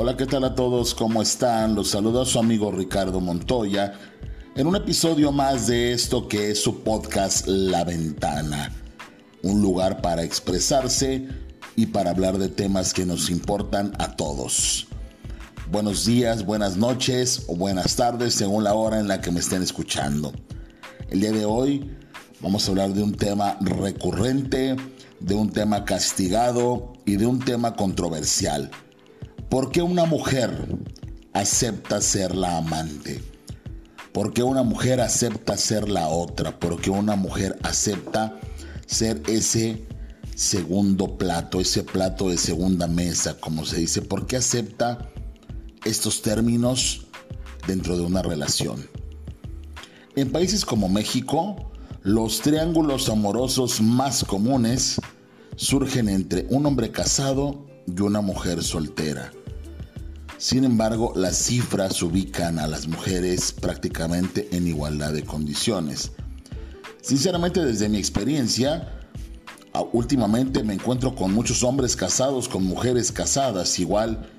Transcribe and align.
Hola, 0.00 0.16
¿qué 0.16 0.26
tal 0.26 0.44
a 0.44 0.54
todos? 0.54 0.94
¿Cómo 0.94 1.20
están? 1.20 1.74
Los 1.74 1.88
saluda 1.88 2.24
su 2.24 2.38
amigo 2.38 2.70
Ricardo 2.70 3.20
Montoya 3.20 3.94
en 4.54 4.68
un 4.68 4.76
episodio 4.76 5.32
más 5.32 5.66
de 5.66 5.90
esto 5.90 6.28
que 6.28 6.52
es 6.52 6.62
su 6.62 6.84
podcast 6.84 7.48
La 7.48 7.82
Ventana. 7.82 8.72
Un 9.42 9.60
lugar 9.60 10.00
para 10.00 10.22
expresarse 10.22 11.26
y 11.74 11.86
para 11.86 12.10
hablar 12.10 12.38
de 12.38 12.48
temas 12.48 12.94
que 12.94 13.04
nos 13.04 13.28
importan 13.28 13.92
a 13.98 14.14
todos. 14.14 14.86
Buenos 15.68 16.06
días, 16.06 16.46
buenas 16.46 16.76
noches 16.76 17.46
o 17.48 17.56
buenas 17.56 17.96
tardes 17.96 18.34
según 18.34 18.62
la 18.62 18.74
hora 18.74 19.00
en 19.00 19.08
la 19.08 19.20
que 19.20 19.32
me 19.32 19.40
estén 19.40 19.64
escuchando. 19.64 20.32
El 21.10 21.22
día 21.22 21.32
de 21.32 21.44
hoy 21.44 21.90
vamos 22.40 22.68
a 22.68 22.70
hablar 22.70 22.90
de 22.90 23.02
un 23.02 23.16
tema 23.16 23.58
recurrente, 23.60 24.76
de 25.18 25.34
un 25.34 25.50
tema 25.50 25.84
castigado 25.84 26.92
y 27.04 27.16
de 27.16 27.26
un 27.26 27.40
tema 27.40 27.74
controversial 27.74 28.70
¿Por 29.48 29.70
qué 29.70 29.80
una 29.80 30.04
mujer 30.04 30.50
acepta 31.32 32.02
ser 32.02 32.34
la 32.34 32.58
amante? 32.58 33.22
¿Por 34.12 34.34
qué 34.34 34.42
una 34.42 34.62
mujer 34.62 35.00
acepta 35.00 35.56
ser 35.56 35.88
la 35.88 36.08
otra? 36.08 36.60
¿Por 36.60 36.78
qué 36.78 36.90
una 36.90 37.16
mujer 37.16 37.58
acepta 37.62 38.38
ser 38.84 39.22
ese 39.26 39.86
segundo 40.34 41.16
plato, 41.16 41.60
ese 41.60 41.82
plato 41.82 42.28
de 42.28 42.36
segunda 42.36 42.86
mesa, 42.88 43.40
como 43.40 43.64
se 43.64 43.78
dice? 43.78 44.02
¿Por 44.02 44.26
qué 44.26 44.36
acepta 44.36 45.08
estos 45.82 46.20
términos 46.20 47.06
dentro 47.66 47.96
de 47.96 48.02
una 48.02 48.20
relación? 48.20 48.86
En 50.14 50.30
países 50.30 50.66
como 50.66 50.90
México, 50.90 51.70
los 52.02 52.42
triángulos 52.42 53.08
amorosos 53.08 53.80
más 53.80 54.24
comunes 54.24 55.00
surgen 55.56 56.10
entre 56.10 56.46
un 56.50 56.66
hombre 56.66 56.90
casado 56.90 57.66
y 57.86 58.02
una 58.02 58.20
mujer 58.20 58.62
soltera. 58.62 59.32
Sin 60.38 60.62
embargo, 60.62 61.12
las 61.16 61.36
cifras 61.36 62.00
ubican 62.00 62.60
a 62.60 62.68
las 62.68 62.86
mujeres 62.86 63.50
prácticamente 63.50 64.48
en 64.52 64.68
igualdad 64.68 65.12
de 65.12 65.24
condiciones. 65.24 66.12
Sinceramente, 67.02 67.64
desde 67.64 67.88
mi 67.88 67.98
experiencia, 67.98 68.88
últimamente 69.92 70.62
me 70.62 70.74
encuentro 70.74 71.16
con 71.16 71.32
muchos 71.32 71.64
hombres 71.64 71.96
casados 71.96 72.48
con 72.48 72.64
mujeres 72.64 73.10
casadas 73.10 73.80
igual 73.80 74.30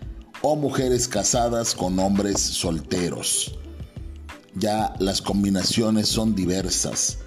o 0.42 0.56
mujeres 0.56 1.06
casadas 1.10 1.76
con 1.76 2.00
hombres 2.00 2.40
solteros. 2.40 3.60
Ya 4.56 4.94
las 5.00 5.22
combinaciones 5.22 6.08
son 6.08 6.34
diversas. 6.34 7.18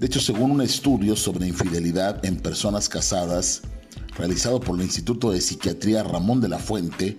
De 0.00 0.06
hecho, 0.06 0.18
según 0.18 0.50
un 0.50 0.62
estudio 0.62 1.14
sobre 1.14 1.46
infidelidad 1.46 2.24
en 2.24 2.38
personas 2.38 2.88
casadas 2.88 3.62
realizado 4.16 4.58
por 4.58 4.76
el 4.76 4.82
Instituto 4.82 5.30
de 5.30 5.40
Psiquiatría 5.40 6.02
Ramón 6.02 6.40
de 6.40 6.48
la 6.48 6.58
Fuente, 6.58 7.18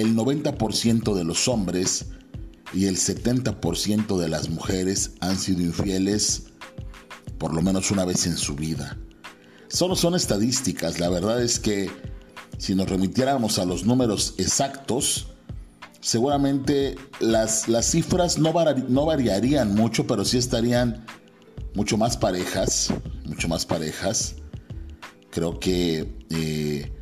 el 0.00 0.16
90% 0.16 1.14
de 1.14 1.24
los 1.24 1.48
hombres 1.48 2.06
y 2.72 2.86
el 2.86 2.96
70% 2.96 4.18
de 4.18 4.28
las 4.28 4.48
mujeres 4.48 5.12
han 5.20 5.38
sido 5.38 5.62
infieles 5.62 6.44
por 7.38 7.54
lo 7.54 7.62
menos 7.62 7.90
una 7.90 8.04
vez 8.04 8.26
en 8.26 8.36
su 8.36 8.54
vida. 8.54 8.98
Solo 9.68 9.96
son 9.96 10.14
estadísticas, 10.14 10.98
la 10.98 11.08
verdad 11.08 11.42
es 11.42 11.58
que 11.58 11.90
si 12.58 12.74
nos 12.74 12.88
remitiéramos 12.88 13.58
a 13.58 13.64
los 13.64 13.84
números 13.84 14.34
exactos, 14.36 15.28
seguramente 16.00 16.96
las, 17.20 17.68
las 17.68 17.90
cifras 17.90 18.38
no, 18.38 18.52
no 18.88 19.06
variarían 19.06 19.74
mucho, 19.74 20.06
pero 20.06 20.24
sí 20.24 20.38
estarían 20.38 21.06
mucho 21.74 21.96
más 21.96 22.16
parejas, 22.16 22.92
mucho 23.24 23.48
más 23.48 23.64
parejas. 23.64 24.34
Creo 25.30 25.58
que 25.60 26.12
eh, 26.30 26.92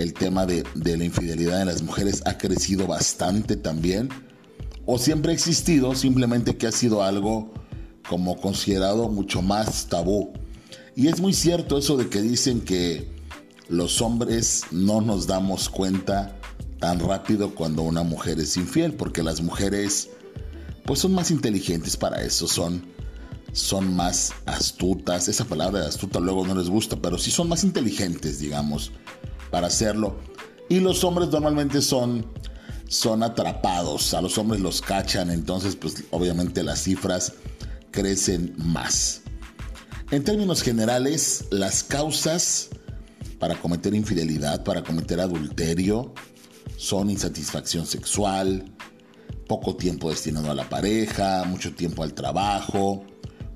el 0.00 0.14
tema 0.14 0.46
de, 0.46 0.64
la 0.74 1.04
infidelidad 1.04 1.60
en 1.60 1.68
las 1.68 1.82
mujeres 1.82 2.22
ha 2.24 2.38
crecido 2.38 2.86
bastante 2.86 3.56
también, 3.56 4.08
o 4.86 4.98
siempre 4.98 5.32
ha 5.32 5.34
existido, 5.34 5.94
simplemente 5.94 6.56
que 6.56 6.66
ha 6.66 6.72
sido 6.72 7.02
algo 7.02 7.52
como 8.08 8.40
considerado 8.40 9.08
mucho 9.08 9.42
más 9.42 9.86
tabú. 9.88 10.32
Y 10.96 11.08
es 11.08 11.20
muy 11.20 11.32
cierto 11.32 11.78
eso 11.78 11.96
de 11.96 12.08
que 12.08 12.22
dicen 12.22 12.62
que 12.62 13.12
los 13.68 14.00
hombres 14.02 14.64
no 14.70 15.00
nos 15.00 15.26
damos 15.26 15.68
cuenta 15.68 16.36
tan 16.80 16.98
rápido 16.98 17.54
cuando 17.54 17.82
una 17.82 18.02
mujer 18.02 18.40
es 18.40 18.56
infiel, 18.56 18.94
porque 18.94 19.22
las 19.22 19.42
mujeres 19.42 20.10
pues 20.84 21.00
son 21.00 21.12
más 21.12 21.30
inteligentes 21.30 21.96
para 21.96 22.22
eso, 22.22 22.48
son, 22.48 22.84
son 23.52 23.94
más 23.94 24.32
astutas, 24.46 25.28
esa 25.28 25.44
palabra 25.44 25.82
de 25.82 25.86
astuta 25.86 26.18
luego 26.18 26.46
no 26.46 26.54
les 26.54 26.68
gusta, 26.68 26.96
pero 26.96 27.18
sí 27.18 27.30
son 27.30 27.48
más 27.48 27.62
inteligentes, 27.62 28.40
digamos 28.40 28.90
para 29.50 29.68
hacerlo. 29.68 30.18
Y 30.68 30.80
los 30.80 31.04
hombres 31.04 31.30
normalmente 31.30 31.82
son, 31.82 32.26
son 32.88 33.22
atrapados, 33.22 34.14
a 34.14 34.22
los 34.22 34.38
hombres 34.38 34.60
los 34.60 34.80
cachan, 34.80 35.30
entonces 35.30 35.76
pues 35.76 36.04
obviamente 36.10 36.62
las 36.62 36.82
cifras 36.82 37.34
crecen 37.90 38.54
más. 38.56 39.22
En 40.10 40.24
términos 40.24 40.62
generales, 40.62 41.46
las 41.50 41.84
causas 41.84 42.70
para 43.38 43.56
cometer 43.56 43.94
infidelidad, 43.94 44.62
para 44.64 44.82
cometer 44.82 45.20
adulterio, 45.20 46.12
son 46.76 47.10
insatisfacción 47.10 47.86
sexual, 47.86 48.64
poco 49.48 49.76
tiempo 49.76 50.10
destinado 50.10 50.50
a 50.50 50.54
la 50.54 50.68
pareja, 50.68 51.44
mucho 51.44 51.74
tiempo 51.74 52.02
al 52.02 52.14
trabajo, 52.14 53.04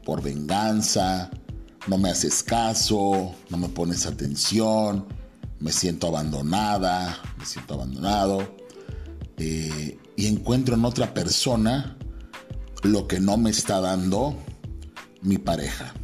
por 0.05 0.22
venganza, 0.22 1.31
no 1.87 1.99
me 1.99 2.11
haces 2.11 2.43
caso, 2.43 3.34
no 3.50 3.56
me 3.56 3.69
pones 3.69 4.06
atención, 4.06 5.06
me 5.64 5.72
siento 5.72 6.08
abandonada, 6.08 7.19
me 7.38 7.47
siento 7.47 7.72
abandonado, 7.72 8.54
eh, 9.38 9.98
y 10.14 10.26
encuentro 10.26 10.75
en 10.75 10.84
otra 10.84 11.14
persona 11.14 11.97
lo 12.82 13.08
que 13.08 13.19
no 13.19 13.38
me 13.38 13.48
está 13.48 13.80
dando 13.80 14.36
mi 15.22 15.38
pareja. 15.38 15.94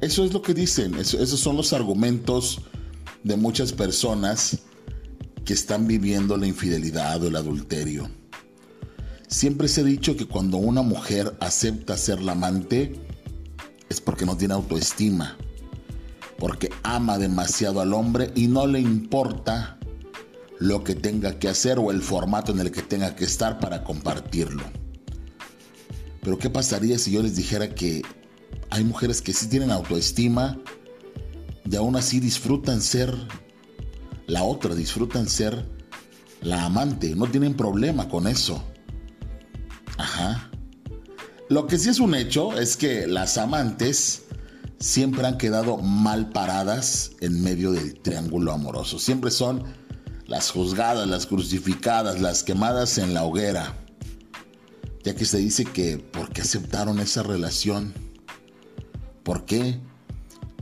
Eso 0.00 0.24
es 0.24 0.32
lo 0.32 0.40
que 0.40 0.54
dicen, 0.54 0.94
esos 0.94 1.38
son 1.38 1.58
los 1.58 1.74
argumentos 1.74 2.62
de 3.22 3.36
muchas 3.36 3.74
personas 3.74 4.60
que 5.44 5.52
están 5.52 5.86
viviendo 5.86 6.38
la 6.38 6.46
infidelidad 6.46 7.22
o 7.22 7.28
el 7.28 7.36
adulterio. 7.36 8.08
Siempre 9.26 9.68
se 9.68 9.82
ha 9.82 9.84
dicho 9.84 10.16
que 10.16 10.26
cuando 10.26 10.56
una 10.56 10.80
mujer 10.80 11.36
acepta 11.40 11.98
ser 11.98 12.22
la 12.22 12.32
amante 12.32 12.98
es 13.90 14.00
porque 14.00 14.24
no 14.24 14.38
tiene 14.38 14.54
autoestima 14.54 15.36
porque 16.38 16.70
ama 16.84 17.18
demasiado 17.18 17.80
al 17.80 17.92
hombre 17.92 18.30
y 18.34 18.46
no 18.46 18.66
le 18.66 18.80
importa 18.80 19.78
lo 20.58 20.82
que 20.84 20.94
tenga 20.94 21.38
que 21.38 21.48
hacer 21.48 21.78
o 21.78 21.90
el 21.90 22.00
formato 22.00 22.52
en 22.52 22.60
el 22.60 22.70
que 22.70 22.82
tenga 22.82 23.14
que 23.14 23.24
estar 23.24 23.58
para 23.58 23.84
compartirlo. 23.84 24.62
Pero 26.22 26.38
¿qué 26.38 26.48
pasaría 26.48 26.98
si 26.98 27.10
yo 27.10 27.22
les 27.22 27.36
dijera 27.36 27.74
que 27.74 28.02
hay 28.70 28.84
mujeres 28.84 29.20
que 29.20 29.32
sí 29.32 29.48
tienen 29.48 29.70
autoestima 29.70 30.58
y 31.68 31.76
aún 31.76 31.96
así 31.96 32.20
disfrutan 32.20 32.80
ser 32.80 33.14
la 34.26 34.42
otra, 34.44 34.74
disfrutan 34.74 35.28
ser 35.28 35.68
la 36.40 36.64
amante, 36.64 37.14
no 37.16 37.26
tienen 37.26 37.54
problema 37.54 38.08
con 38.08 38.26
eso? 38.26 38.62
Ajá. 39.96 40.50
Lo 41.48 41.66
que 41.66 41.78
sí 41.78 41.88
es 41.88 41.98
un 41.98 42.14
hecho 42.14 42.58
es 42.58 42.76
que 42.76 43.06
las 43.06 43.38
amantes 43.38 44.24
siempre 44.78 45.26
han 45.26 45.38
quedado 45.38 45.78
mal 45.78 46.30
paradas 46.30 47.12
en 47.20 47.42
medio 47.42 47.72
del 47.72 47.98
triángulo 48.00 48.52
amoroso. 48.52 48.98
Siempre 48.98 49.30
son 49.30 49.64
las 50.26 50.50
juzgadas, 50.50 51.08
las 51.08 51.26
crucificadas, 51.26 52.20
las 52.20 52.42
quemadas 52.42 52.98
en 52.98 53.14
la 53.14 53.24
hoguera. 53.24 53.76
Ya 55.04 55.14
que 55.14 55.24
se 55.24 55.38
dice 55.38 55.64
que 55.64 55.98
¿por 55.98 56.30
qué 56.30 56.42
aceptaron 56.42 57.00
esa 57.00 57.22
relación? 57.22 57.94
¿Por 59.22 59.44
qué? 59.44 59.80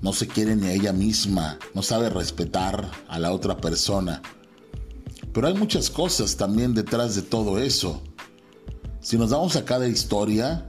No 0.03 0.12
se 0.12 0.28
quiere 0.28 0.56
ni 0.56 0.66
a 0.66 0.72
ella 0.72 0.93
misma, 0.93 1.59
no 1.75 1.83
sabe 1.83 2.10
respetar 2.10 2.91
a 3.09 3.19
la 3.19 3.33
otra 3.33 3.57
persona. 3.57 4.22
Pero 5.33 5.48
hay 5.48 5.54
muchas 5.54 5.91
cosas 5.91 6.36
también 6.36 6.74
detrás 6.74 7.15
de 7.15 7.22
todo 7.22 7.59
eso. 7.59 8.03
Si 9.01 9.16
nos 9.16 9.30
damos 9.30 9.57
a 9.57 9.65
cada 9.65 9.89
historia, 9.89 10.66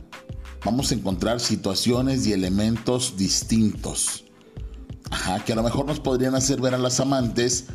vamos 0.64 0.92
a 0.92 0.96
encontrar 0.96 1.40
situaciones 1.40 2.28
y 2.28 2.34
elementos 2.34 3.16
distintos. 3.18 4.24
Que 5.46 5.54
a 5.54 5.56
lo 5.56 5.64
mejor 5.64 5.86
nos 5.86 6.00
podrían 6.00 6.36
hacer 6.36 6.60
ver 6.60 6.74
a 6.74 6.78
las 6.78 7.00
amantes 7.00 7.66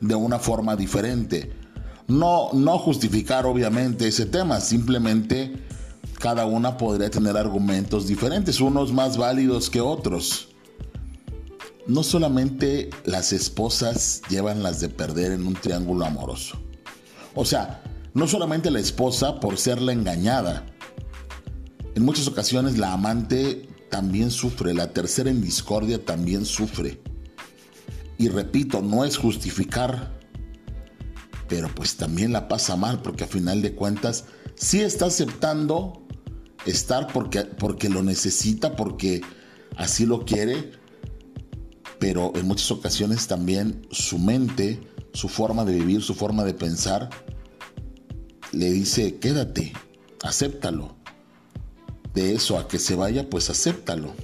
de 0.00 0.14
una 0.14 0.38
forma 0.38 0.76
diferente. 0.76 1.52
No, 2.06 2.50
no 2.52 2.78
justificar 2.78 3.46
obviamente 3.46 4.06
ese 4.06 4.26
tema, 4.26 4.60
simplemente 4.60 5.64
cada 6.18 6.44
una 6.44 6.76
podría 6.76 7.10
tener 7.10 7.36
argumentos 7.36 8.06
diferentes, 8.06 8.60
unos 8.60 8.92
más 8.92 9.16
válidos 9.16 9.70
que 9.70 9.80
otros. 9.80 10.48
No 11.86 12.02
solamente 12.02 12.90
las 13.04 13.32
esposas 13.32 14.22
llevan 14.28 14.62
las 14.62 14.80
de 14.80 14.88
perder 14.88 15.32
en 15.32 15.46
un 15.46 15.54
triángulo 15.54 16.04
amoroso. 16.04 16.58
O 17.34 17.44
sea, 17.44 17.82
no 18.14 18.26
solamente 18.26 18.70
la 18.70 18.80
esposa 18.80 19.40
por 19.40 19.58
ser 19.58 19.82
la 19.82 19.92
engañada, 19.92 20.64
en 21.94 22.04
muchas 22.04 22.26
ocasiones 22.28 22.78
la 22.78 22.92
amante 22.92 23.68
también 23.90 24.30
sufre, 24.30 24.74
la 24.74 24.92
tercera 24.92 25.30
en 25.30 25.40
discordia 25.40 26.04
también 26.04 26.44
sufre. 26.44 27.00
Y 28.18 28.28
repito, 28.28 28.82
no 28.82 29.04
es 29.04 29.16
justificar, 29.16 30.12
pero 31.48 31.72
pues 31.74 31.96
también 31.96 32.32
la 32.32 32.48
pasa 32.48 32.76
mal 32.76 33.02
porque 33.02 33.24
a 33.24 33.28
final 33.28 33.62
de 33.62 33.74
cuentas 33.74 34.24
sí 34.56 34.80
está 34.80 35.06
aceptando 35.06 36.04
estar 36.66 37.12
porque, 37.12 37.42
porque 37.42 37.88
lo 37.88 38.02
necesita, 38.02 38.74
porque 38.76 39.20
así 39.76 40.06
lo 40.06 40.24
quiere, 40.24 40.72
pero 41.98 42.32
en 42.34 42.46
muchas 42.46 42.70
ocasiones 42.70 43.26
también 43.26 43.86
su 43.90 44.18
mente, 44.18 44.80
su 45.12 45.28
forma 45.28 45.64
de 45.64 45.74
vivir, 45.74 46.02
su 46.02 46.14
forma 46.14 46.44
de 46.44 46.54
pensar, 46.54 47.10
le 48.52 48.70
dice, 48.70 49.18
quédate, 49.18 49.72
acéptalo. 50.22 50.96
De 52.14 52.32
eso 52.34 52.58
a 52.58 52.68
que 52.68 52.78
se 52.78 52.94
vaya, 52.94 53.28
pues 53.28 53.50
acéptalo. 53.50 54.14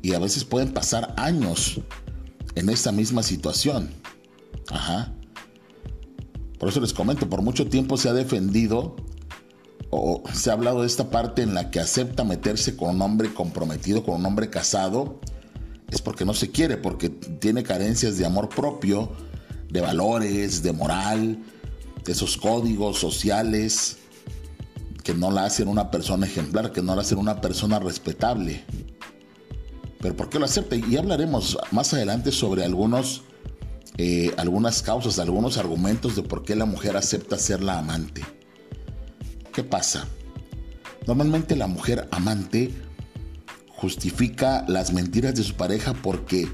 Y 0.00 0.14
a 0.14 0.18
veces 0.18 0.44
pueden 0.44 0.72
pasar 0.72 1.14
años 1.16 1.80
en 2.54 2.68
esta 2.70 2.90
misma 2.92 3.22
situación. 3.22 3.90
Ajá. 4.70 5.12
Por 6.58 6.68
eso 6.68 6.80
les 6.80 6.92
comento, 6.92 7.28
por 7.28 7.42
mucho 7.42 7.68
tiempo 7.68 7.96
se 7.96 8.08
ha 8.08 8.12
defendido 8.12 8.96
o 9.90 10.22
se 10.32 10.48
ha 10.48 10.54
hablado 10.54 10.80
de 10.80 10.86
esta 10.86 11.10
parte 11.10 11.42
en 11.42 11.54
la 11.54 11.70
que 11.70 11.80
acepta 11.80 12.24
meterse 12.24 12.76
con 12.76 12.96
un 12.96 13.02
hombre 13.02 13.34
comprometido, 13.34 14.02
con 14.02 14.14
un 14.14 14.26
hombre 14.26 14.48
casado, 14.48 15.20
es 15.90 16.00
porque 16.00 16.24
no 16.24 16.32
se 16.32 16.50
quiere, 16.50 16.78
porque 16.78 17.10
tiene 17.10 17.62
carencias 17.62 18.16
de 18.16 18.24
amor 18.24 18.48
propio, 18.48 19.12
de 19.68 19.82
valores, 19.82 20.62
de 20.62 20.72
moral, 20.72 21.42
de 22.04 22.12
esos 22.12 22.38
códigos 22.38 22.98
sociales 22.98 23.98
que 25.02 25.14
no 25.14 25.30
la 25.30 25.44
hacen 25.44 25.68
una 25.68 25.90
persona 25.90 26.26
ejemplar, 26.26 26.72
que 26.72 26.82
no 26.82 26.94
la 26.94 27.02
hacen 27.02 27.18
una 27.18 27.40
persona 27.40 27.78
respetable. 27.78 28.64
Pero 30.00 30.16
¿por 30.16 30.28
qué 30.28 30.38
lo 30.38 30.44
acepta? 30.44 30.76
Y 30.76 30.96
hablaremos 30.96 31.58
más 31.70 31.92
adelante 31.94 32.32
sobre 32.32 32.64
algunos, 32.64 33.22
eh, 33.98 34.32
algunas 34.36 34.82
causas, 34.82 35.18
algunos 35.18 35.58
argumentos 35.58 36.16
de 36.16 36.22
por 36.22 36.44
qué 36.44 36.56
la 36.56 36.64
mujer 36.64 36.96
acepta 36.96 37.38
ser 37.38 37.62
la 37.62 37.78
amante. 37.78 38.22
¿Qué 39.52 39.62
pasa? 39.62 40.06
Normalmente 41.06 41.56
la 41.56 41.66
mujer 41.66 42.08
amante 42.10 42.72
justifica 43.68 44.64
las 44.68 44.92
mentiras 44.92 45.34
de 45.34 45.42
su 45.42 45.54
pareja 45.54 45.92
porque 45.94 46.48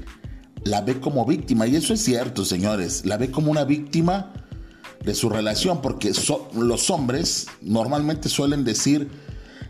la 0.63 0.81
ve 0.81 0.99
como 0.99 1.25
víctima. 1.25 1.67
Y 1.67 1.75
eso 1.75 1.93
es 1.93 2.03
cierto, 2.03 2.45
señores. 2.45 3.05
La 3.05 3.17
ve 3.17 3.31
como 3.31 3.51
una 3.51 3.63
víctima 3.63 4.33
de 5.03 5.15
su 5.15 5.29
relación 5.29 5.81
porque 5.81 6.11
los 6.55 6.89
hombres 6.89 7.47
normalmente 7.61 8.29
suelen 8.29 8.63
decir 8.63 9.09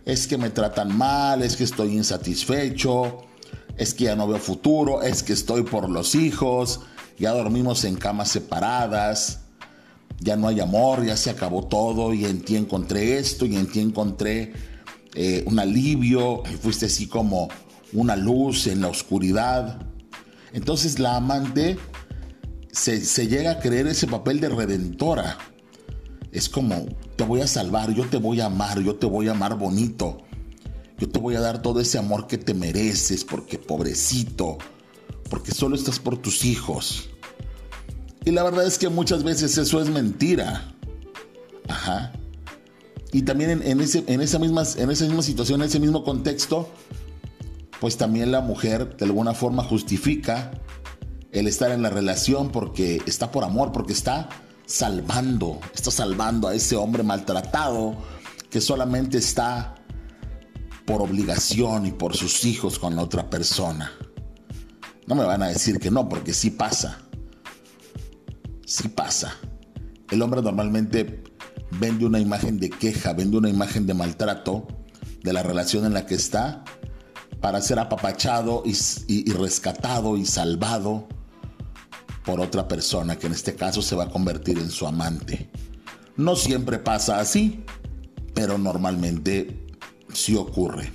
es 0.06 0.28
que 0.28 0.38
me 0.38 0.50
tratan 0.50 0.98
mal, 0.98 1.44
es 1.44 1.56
que 1.56 1.64
estoy 1.64 1.96
insatisfecho, 1.96 3.26
es 3.78 3.94
que 3.94 4.06
ya 4.06 4.16
no 4.16 4.28
veo 4.28 4.40
futuro, 4.40 5.02
es 5.04 5.24
que 5.24 5.34
estoy 5.34 5.64
por 5.64 5.90
los 5.90 6.16
hijos, 6.16 6.82
ya 7.18 7.32
dormimos 7.32 7.84
en 7.84 7.96
camas 7.96 8.30
separadas, 8.30 9.42
ya 10.20 10.36
no 10.36 10.48
hay 10.48 10.60
amor, 10.60 11.06
ya 11.06 11.16
se 11.16 11.30
acabó 11.30 11.66
todo 11.66 12.14
y 12.14 12.26
en 12.26 12.42
ti 12.42 12.56
encontré 12.56 13.20
esto 13.20 13.46
y 13.46 13.56
en 13.56 13.68
ti 13.68 13.80
encontré 13.80 14.54
eh, 15.16 15.44
un 15.46 15.60
alivio, 15.60 16.44
fuiste 16.62 16.88
así 16.88 17.08
como 17.08 17.50
una 17.94 18.16
luz 18.16 18.68
en 18.68 18.82
la 18.82 18.88
oscuridad. 18.88 19.80
Entonces 20.54 21.00
la 21.00 21.18
amante 21.18 21.78
se, 22.72 23.28
llega 23.28 23.52
a 23.52 23.60
creer 23.60 23.88
ese 23.88 24.08
papel 24.08 24.40
de 24.40 24.50
redentora. 24.50 25.38
Es 26.32 26.50
como, 26.50 26.86
te 27.16 27.24
voy 27.24 27.42
a 27.42 27.48
salvar, 27.48 27.94
yo 27.94 28.06
te 28.06 28.18
voy 28.18 28.40
a 28.42 28.46
amar, 28.46 28.80
yo 28.82 28.96
te 28.96 29.08
voy 29.08 29.28
a 29.28 29.32
amar 29.32 29.58
bonito. 29.58 30.20
Yo 30.98 31.10
te 31.10 31.20
voy 31.20 31.36
a 31.36 31.40
dar 31.40 31.62
todo 31.62 31.80
ese 31.80 31.98
amor 31.98 32.28
que 32.28 32.38
te 32.38 32.54
mereces, 32.54 33.24
porque 33.24 33.58
pobrecito, 33.58 34.58
porque 35.30 35.52
solo 35.52 35.76
estás 35.76 35.98
por 35.98 36.18
tus 36.18 36.44
hijos. 36.44 37.10
Y 38.26 38.32
la 38.32 38.44
verdad 38.44 38.68
es 38.68 38.78
que 38.78 38.90
muchas 38.90 39.24
veces 39.24 39.58
eso 39.58 39.82
es 39.82 39.90
mentira. 39.90 40.74
Ajá. 41.68 42.12
Y 43.12 43.24
también 43.24 43.62
en, 43.64 43.82
ese, 43.82 44.04
en, 44.08 44.22
esa 44.22 44.40
misma, 44.40 44.64
en 44.78 44.92
esa 44.92 45.06
misma 45.06 45.24
situación, 45.24 45.62
en 45.62 45.68
ese 45.68 45.80
mismo 45.80 46.04
contexto, 46.04 46.70
pues 47.80 47.98
también 47.98 48.32
la 48.32 48.42
mujer 48.42 48.98
de 48.98 49.06
alguna 49.06 49.34
forma 49.34 49.64
justifica 49.64 50.52
el 51.32 51.48
estar 51.48 51.72
en 51.72 51.82
la 51.82 51.90
relación 51.90 52.52
porque 52.52 53.02
está 53.06 53.32
por 53.32 53.44
amor, 53.44 53.72
porque 53.72 53.94
está 53.94 54.30
salvando, 54.66 55.60
está 55.74 55.92
salvando 55.92 56.48
a 56.48 56.56
ese 56.56 56.76
hombre 56.76 57.04
maltratado 57.04 57.96
que 58.50 58.62
solamente 58.62 59.18
está 59.18 59.76
por 60.86 61.02
obligación 61.02 61.86
y 61.86 61.92
por 61.92 62.16
sus 62.16 62.46
hijos 62.46 62.80
con 62.80 62.96
la 62.96 63.04
otra 63.04 63.30
persona. 63.30 63.92
No 65.06 65.16
me 65.16 65.24
van 65.24 65.44
a 65.44 65.48
decir 65.48 65.80
que 65.80 65.92
no, 65.92 66.10
porque 66.10 66.34
sí 66.34 66.50
pasa. 66.50 67.00
Sí 68.66 68.88
pasa. 68.88 69.36
El 70.10 70.22
hombre 70.22 70.42
normalmente 70.42 71.24
vende 71.80 72.06
una 72.06 72.20
imagen 72.20 72.60
de 72.60 72.70
queja, 72.70 73.14
vende 73.14 73.38
una 73.38 73.50
imagen 73.50 73.86
de 73.86 73.94
maltrato 73.94 74.68
de 75.24 75.34
la 75.34 75.44
relación 75.44 75.86
en 75.86 75.94
la 75.94 76.06
que 76.06 76.16
está 76.16 76.64
para 77.42 77.62
ser 77.62 77.80
apapachado 77.80 78.64
y, 78.66 78.76
y 79.08 79.32
rescatado 79.32 80.18
y 80.18 80.26
salvado 80.26 81.08
por 82.26 82.40
otra 82.40 82.68
persona 82.68 83.18
que 83.18 83.28
en 83.28 83.34
este 83.34 83.56
caso 83.56 83.82
se 83.82 83.96
va 83.96 84.06
a 84.06 84.10
convertir 84.10 84.58
en 84.58 84.70
su 84.70 84.86
amante. 84.88 85.50
No 86.18 86.36
siempre 86.36 86.80
pasa 86.80 87.20
así, 87.20 87.64
pero 88.34 88.58
normalmente 88.58 89.68
si 90.14 90.36
ocurre. 90.36 90.92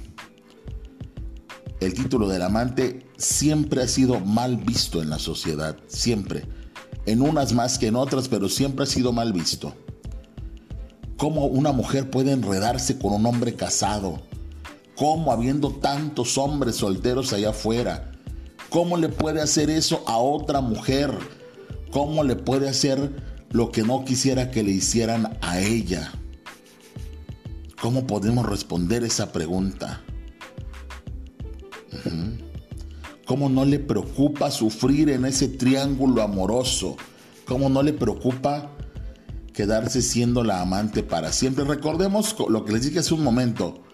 El 1.80 1.94
título 1.94 2.28
del 2.28 2.42
amante 2.42 3.06
siempre 3.16 3.82
ha 3.82 3.88
sido 3.88 4.20
mal 4.20 4.56
visto 4.56 5.02
en 5.02 5.10
la 5.10 5.18
sociedad, 5.18 5.76
siempre. 5.86 6.46
En 7.06 7.20
unas 7.20 7.52
más 7.52 7.78
que 7.78 7.88
en 7.88 7.96
otras, 7.96 8.28
pero 8.28 8.48
siempre 8.48 8.84
ha 8.84 8.86
sido 8.86 9.12
mal 9.12 9.32
visto. 9.32 9.74
¿Cómo 11.16 11.46
una 11.46 11.72
mujer 11.72 12.10
puede 12.10 12.32
enredarse 12.32 12.98
con 12.98 13.12
un 13.12 13.26
hombre 13.26 13.54
casado? 13.54 14.22
¿Cómo 14.96 15.32
habiendo 15.32 15.70
tantos 15.70 16.38
hombres 16.38 16.76
solteros 16.76 17.32
allá 17.32 17.50
afuera? 17.50 18.13
¿Cómo 18.74 18.96
le 18.96 19.08
puede 19.08 19.40
hacer 19.40 19.70
eso 19.70 20.02
a 20.04 20.18
otra 20.18 20.60
mujer? 20.60 21.16
¿Cómo 21.92 22.24
le 22.24 22.34
puede 22.34 22.68
hacer 22.68 23.12
lo 23.52 23.70
que 23.70 23.84
no 23.84 24.04
quisiera 24.04 24.50
que 24.50 24.64
le 24.64 24.72
hicieran 24.72 25.38
a 25.42 25.60
ella? 25.60 26.10
¿Cómo 27.80 28.04
podemos 28.04 28.44
responder 28.44 29.04
esa 29.04 29.30
pregunta? 29.30 30.02
¿Cómo 33.26 33.48
no 33.48 33.64
le 33.64 33.78
preocupa 33.78 34.50
sufrir 34.50 35.08
en 35.08 35.24
ese 35.24 35.46
triángulo 35.46 36.20
amoroso? 36.22 36.96
¿Cómo 37.44 37.68
no 37.68 37.80
le 37.80 37.92
preocupa 37.92 38.72
quedarse 39.52 40.02
siendo 40.02 40.42
la 40.42 40.60
amante 40.60 41.04
para 41.04 41.32
siempre? 41.32 41.62
Recordemos 41.62 42.34
lo 42.48 42.64
que 42.64 42.72
les 42.72 42.86
dije 42.86 42.98
hace 42.98 43.14
un 43.14 43.22
momento. 43.22 43.84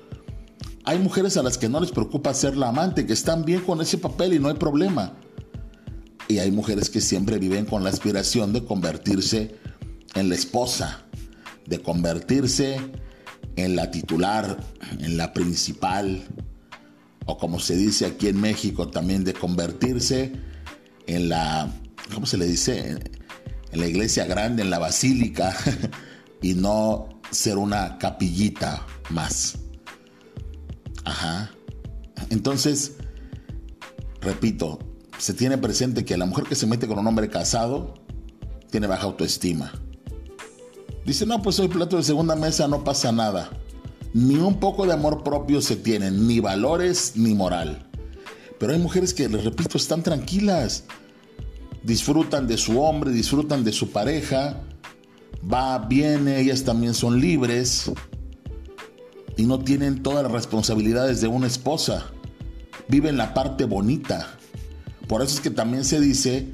Hay 0.84 0.98
mujeres 0.98 1.36
a 1.36 1.42
las 1.42 1.58
que 1.58 1.68
no 1.68 1.80
les 1.80 1.92
preocupa 1.92 2.32
ser 2.32 2.56
la 2.56 2.68
amante, 2.68 3.06
que 3.06 3.12
están 3.12 3.44
bien 3.44 3.60
con 3.60 3.80
ese 3.80 3.98
papel 3.98 4.34
y 4.34 4.38
no 4.38 4.48
hay 4.48 4.54
problema. 4.54 5.14
Y 6.28 6.38
hay 6.38 6.50
mujeres 6.50 6.90
que 6.90 7.00
siempre 7.00 7.38
viven 7.38 7.66
con 7.66 7.84
la 7.84 7.90
aspiración 7.90 8.52
de 8.52 8.64
convertirse 8.64 9.56
en 10.14 10.28
la 10.28 10.34
esposa, 10.34 11.04
de 11.66 11.80
convertirse 11.80 12.78
en 13.56 13.76
la 13.76 13.90
titular, 13.90 14.58
en 14.98 15.16
la 15.16 15.32
principal, 15.32 16.22
o 17.26 17.36
como 17.36 17.60
se 17.60 17.76
dice 17.76 18.06
aquí 18.06 18.28
en 18.28 18.40
México 18.40 18.88
también 18.88 19.24
de 19.24 19.34
convertirse 19.34 20.32
en 21.06 21.28
la, 21.28 21.70
¿cómo 22.14 22.26
se 22.26 22.38
le 22.38 22.46
dice? 22.46 22.98
En 23.72 23.80
la 23.80 23.86
iglesia 23.86 24.24
grande, 24.24 24.62
en 24.62 24.70
la 24.70 24.78
basílica, 24.78 25.54
y 26.42 26.54
no 26.54 27.08
ser 27.30 27.58
una 27.58 27.98
capillita 27.98 28.86
más. 29.10 29.59
Ajá. 31.10 31.50
Entonces, 32.30 32.92
repito, 34.20 34.78
se 35.18 35.34
tiene 35.34 35.58
presente 35.58 36.04
que 36.04 36.16
la 36.16 36.24
mujer 36.24 36.44
que 36.44 36.54
se 36.54 36.68
mete 36.68 36.86
con 36.86 37.00
un 37.00 37.06
hombre 37.08 37.28
casado 37.28 37.94
tiene 38.70 38.86
baja 38.86 39.04
autoestima 39.04 39.72
Dice, 41.04 41.26
no, 41.26 41.42
pues 41.42 41.56
soy 41.56 41.66
plato 41.66 41.96
de 41.96 42.04
segunda 42.04 42.36
mesa, 42.36 42.68
no 42.68 42.84
pasa 42.84 43.10
nada. 43.10 43.50
Ni 44.14 44.36
un 44.36 44.60
poco 44.60 44.86
de 44.86 44.92
amor 44.92 45.24
propio 45.24 45.60
se 45.60 45.74
tiene, 45.74 46.12
ni 46.12 46.38
valores, 46.38 47.14
ni 47.16 47.34
moral. 47.34 47.90
Pero 48.60 48.72
hay 48.72 48.78
mujeres 48.78 49.12
que, 49.12 49.28
les 49.28 49.42
repito, 49.42 49.78
están 49.78 50.04
tranquilas. 50.04 50.84
Disfrutan 51.82 52.46
de 52.46 52.56
su 52.56 52.80
hombre, 52.80 53.10
disfrutan 53.10 53.64
de 53.64 53.72
su 53.72 53.90
pareja. 53.90 54.62
Va, 55.42 55.78
viene, 55.78 56.38
ellas 56.38 56.62
también 56.62 56.94
son 56.94 57.20
libres. 57.20 57.90
Y 59.40 59.46
no 59.46 59.60
tienen 59.60 60.02
todas 60.02 60.22
las 60.22 60.32
responsabilidades 60.32 61.22
de 61.22 61.26
una 61.26 61.46
esposa. 61.46 62.04
Viven 62.88 63.16
la 63.16 63.32
parte 63.32 63.64
bonita. 63.64 64.36
Por 65.08 65.22
eso 65.22 65.36
es 65.36 65.40
que 65.40 65.48
también 65.48 65.86
se 65.86 65.98
dice 65.98 66.52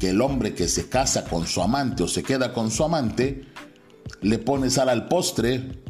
que 0.00 0.10
el 0.10 0.20
hombre 0.20 0.52
que 0.52 0.66
se 0.66 0.88
casa 0.88 1.26
con 1.26 1.46
su 1.46 1.62
amante 1.62 2.02
o 2.02 2.08
se 2.08 2.24
queda 2.24 2.52
con 2.52 2.72
su 2.72 2.82
amante, 2.82 3.44
le 4.20 4.38
pone 4.38 4.68
sal 4.68 4.88
al 4.88 5.06
postre, 5.06 5.80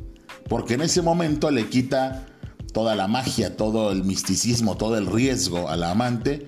porque 0.46 0.74
en 0.74 0.82
ese 0.82 1.00
momento 1.00 1.50
le 1.50 1.70
quita 1.70 2.26
toda 2.74 2.94
la 2.94 3.08
magia, 3.08 3.56
todo 3.56 3.90
el 3.90 4.04
misticismo, 4.04 4.76
todo 4.76 4.98
el 4.98 5.06
riesgo 5.06 5.70
al 5.70 5.82
amante, 5.82 6.46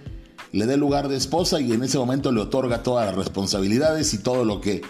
le 0.53 0.67
dé 0.67 0.77
lugar 0.77 1.09
de 1.09 1.17
esposa 1.17 1.59
y 1.59 1.73
en 1.73 1.83
ese 1.83 1.97
momento 1.97 2.33
le 2.33 2.43
otorga 2.43 2.83
todas 2.83 3.07
las 3.07 3.15
responsabilidades 3.15 4.13
y 4.13 4.19
todo 4.19 4.45
lo 4.45 4.61
que 4.61 4.83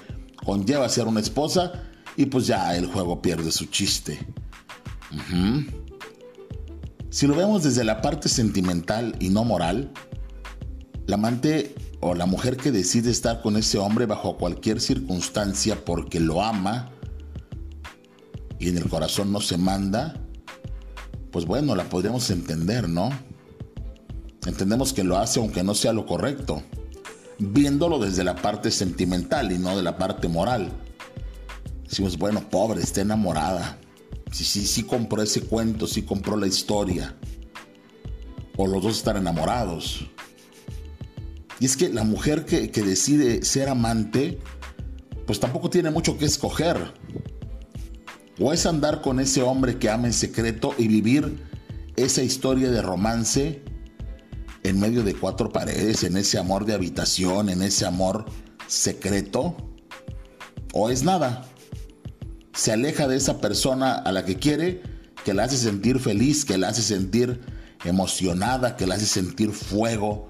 conlleva 0.44 0.88
ser 0.88 1.06
una 1.06 1.20
esposa 1.20 1.84
y 2.16 2.26
pues 2.26 2.48
ya 2.48 2.76
el 2.76 2.86
juego 2.86 3.22
pierde 3.22 3.52
su 3.52 3.66
chiste. 3.66 4.18
Si 7.10 7.26
lo 7.26 7.34
vemos 7.34 7.62
desde 7.62 7.84
la 7.84 8.02
parte 8.02 8.28
sentimental 8.28 9.16
y 9.20 9.30
no 9.30 9.44
moral, 9.44 9.90
la 11.06 11.14
amante 11.14 11.74
o 12.00 12.14
la 12.14 12.26
mujer 12.26 12.56
que 12.56 12.72
decide 12.72 13.10
estar 13.10 13.40
con 13.40 13.56
ese 13.56 13.78
hombre 13.78 14.06
bajo 14.06 14.36
cualquier 14.36 14.80
circunstancia 14.80 15.84
porque 15.84 16.20
lo 16.20 16.42
ama 16.42 16.90
y 18.58 18.68
en 18.68 18.78
el 18.78 18.88
corazón 18.88 19.32
no 19.32 19.40
se 19.40 19.56
manda, 19.56 20.14
pues 21.30 21.46
bueno, 21.46 21.74
la 21.74 21.84
podríamos 21.84 22.30
entender, 22.30 22.88
¿no? 22.88 23.10
Entendemos 24.46 24.92
que 24.92 25.04
lo 25.04 25.16
hace 25.18 25.40
aunque 25.40 25.62
no 25.62 25.74
sea 25.74 25.92
lo 25.92 26.06
correcto, 26.06 26.62
viéndolo 27.38 27.98
desde 27.98 28.24
la 28.24 28.36
parte 28.36 28.70
sentimental 28.70 29.52
y 29.52 29.58
no 29.58 29.76
de 29.76 29.82
la 29.82 29.96
parte 29.98 30.28
moral. 30.28 30.72
Decimos, 31.84 32.18
bueno, 32.18 32.48
pobre, 32.50 32.82
está 32.82 33.00
enamorada. 33.00 33.78
Sí, 34.32 34.44
sí, 34.44 34.66
sí 34.66 34.82
compró 34.82 35.22
ese 35.22 35.42
cuento, 35.42 35.86
sí 35.86 36.02
compró 36.02 36.36
la 36.36 36.46
historia. 36.46 37.16
O 38.56 38.66
los 38.66 38.82
dos 38.82 38.98
están 38.98 39.16
enamorados. 39.16 40.06
Y 41.60 41.66
es 41.66 41.76
que 41.76 41.88
la 41.88 42.04
mujer 42.04 42.44
que, 42.44 42.70
que 42.70 42.82
decide 42.82 43.42
ser 43.42 43.68
amante, 43.68 44.38
pues 45.26 45.40
tampoco 45.40 45.70
tiene 45.70 45.90
mucho 45.90 46.18
que 46.18 46.26
escoger. 46.26 46.92
O 48.38 48.52
es 48.52 48.66
andar 48.66 49.00
con 49.00 49.20
ese 49.20 49.42
hombre 49.42 49.78
que 49.78 49.88
ama 49.88 50.06
en 50.06 50.12
secreto 50.12 50.74
y 50.76 50.88
vivir 50.88 51.42
esa 51.96 52.22
historia 52.22 52.70
de 52.70 52.82
romance 52.82 53.62
en 54.62 54.80
medio 54.80 55.02
de 55.02 55.14
cuatro 55.14 55.50
paredes, 55.50 56.02
en 56.02 56.16
ese 56.16 56.38
amor 56.38 56.66
de 56.66 56.74
habitación, 56.74 57.48
en 57.48 57.62
ese 57.62 57.86
amor 57.86 58.26
secreto. 58.66 59.56
O 60.72 60.90
es 60.90 61.04
nada. 61.04 61.46
Se 62.56 62.72
aleja 62.72 63.06
de 63.06 63.16
esa 63.16 63.40
persona 63.40 63.92
a 63.92 64.10
la 64.12 64.24
que 64.24 64.36
quiere, 64.36 64.82
que 65.24 65.34
la 65.34 65.44
hace 65.44 65.58
sentir 65.58 65.98
feliz, 66.00 66.46
que 66.46 66.56
la 66.56 66.68
hace 66.68 66.80
sentir 66.80 67.40
emocionada, 67.84 68.76
que 68.76 68.86
la 68.86 68.94
hace 68.94 69.04
sentir 69.04 69.52
fuego 69.52 70.28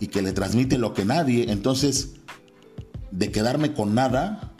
y 0.00 0.08
que 0.08 0.20
le 0.20 0.32
transmite 0.32 0.76
lo 0.76 0.92
que 0.92 1.04
nadie. 1.04 1.52
Entonces, 1.52 2.14
de 3.12 3.30
quedarme 3.30 3.74
con 3.74 3.94
nada, 3.94 4.52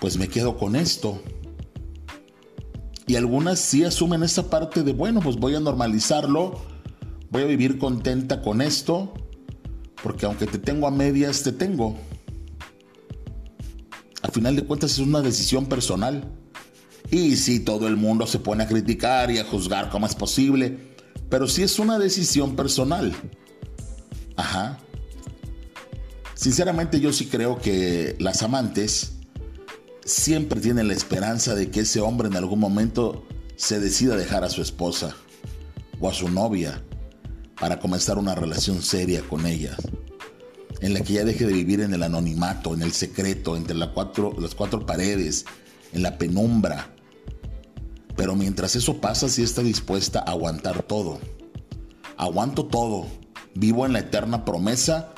pues 0.00 0.16
me 0.16 0.28
quedo 0.28 0.56
con 0.56 0.74
esto. 0.74 1.22
Y 3.06 3.16
algunas 3.16 3.58
sí 3.58 3.84
asumen 3.84 4.22
esa 4.22 4.48
parte 4.48 4.82
de, 4.82 4.94
bueno, 4.94 5.20
pues 5.20 5.36
voy 5.36 5.54
a 5.54 5.60
normalizarlo, 5.60 6.62
voy 7.30 7.42
a 7.42 7.46
vivir 7.46 7.78
contenta 7.78 8.40
con 8.40 8.62
esto, 8.62 9.12
porque 10.02 10.24
aunque 10.24 10.46
te 10.46 10.58
tengo 10.58 10.86
a 10.86 10.90
medias, 10.90 11.42
te 11.42 11.52
tengo. 11.52 11.98
Al 14.22 14.30
final 14.30 14.56
de 14.56 14.64
cuentas 14.64 14.92
es 14.92 14.98
una 14.98 15.20
decisión 15.20 15.66
personal. 15.66 16.24
Y 17.10 17.36
si 17.36 17.60
todo 17.60 17.88
el 17.88 17.96
mundo 17.96 18.26
se 18.26 18.38
pone 18.38 18.64
a 18.64 18.68
criticar 18.68 19.30
y 19.30 19.38
a 19.38 19.44
juzgar 19.44 19.90
cómo 19.90 20.06
es 20.06 20.14
posible, 20.14 20.78
pero 21.28 21.46
sí 21.46 21.62
es 21.62 21.78
una 21.78 21.98
decisión 21.98 22.56
personal. 22.56 23.12
Ajá. 24.36 24.78
Sinceramente 26.34 27.00
yo 27.00 27.12
sí 27.12 27.26
creo 27.26 27.58
que 27.58 28.16
las 28.18 28.42
amantes 28.42 29.14
siempre 30.04 30.60
tienen 30.60 30.88
la 30.88 30.94
esperanza 30.94 31.54
de 31.54 31.70
que 31.70 31.80
ese 31.80 32.00
hombre 32.00 32.28
en 32.28 32.36
algún 32.36 32.58
momento 32.58 33.26
se 33.56 33.78
decida 33.78 34.16
dejar 34.16 34.42
a 34.44 34.50
su 34.50 34.62
esposa 34.62 35.14
o 36.00 36.08
a 36.08 36.14
su 36.14 36.28
novia 36.28 36.82
para 37.58 37.78
comenzar 37.78 38.18
una 38.18 38.34
relación 38.34 38.82
seria 38.82 39.22
con 39.22 39.46
ella, 39.46 39.76
en 40.82 40.94
la 40.94 41.00
que 41.00 41.12
ella 41.12 41.24
deje 41.24 41.46
de 41.46 41.52
vivir 41.52 41.80
en 41.80 41.94
el 41.94 42.02
anonimato, 42.02 42.74
en 42.74 42.82
el 42.82 42.92
secreto, 42.92 43.56
entre 43.56 43.76
cuatro, 43.94 44.34
las 44.38 44.54
cuatro 44.56 44.84
paredes, 44.84 45.46
en 45.92 46.02
la 46.02 46.18
penumbra. 46.18 46.92
Pero 48.16 48.34
mientras 48.34 48.74
eso 48.74 49.00
pasa, 49.00 49.28
sí 49.28 49.42
está 49.42 49.62
dispuesta 49.62 50.18
a 50.18 50.32
aguantar 50.32 50.82
todo. 50.82 51.20
Aguanto 52.16 52.66
todo. 52.66 53.06
Vivo 53.54 53.86
en 53.86 53.92
la 53.92 54.00
eterna 54.00 54.44
promesa 54.44 55.14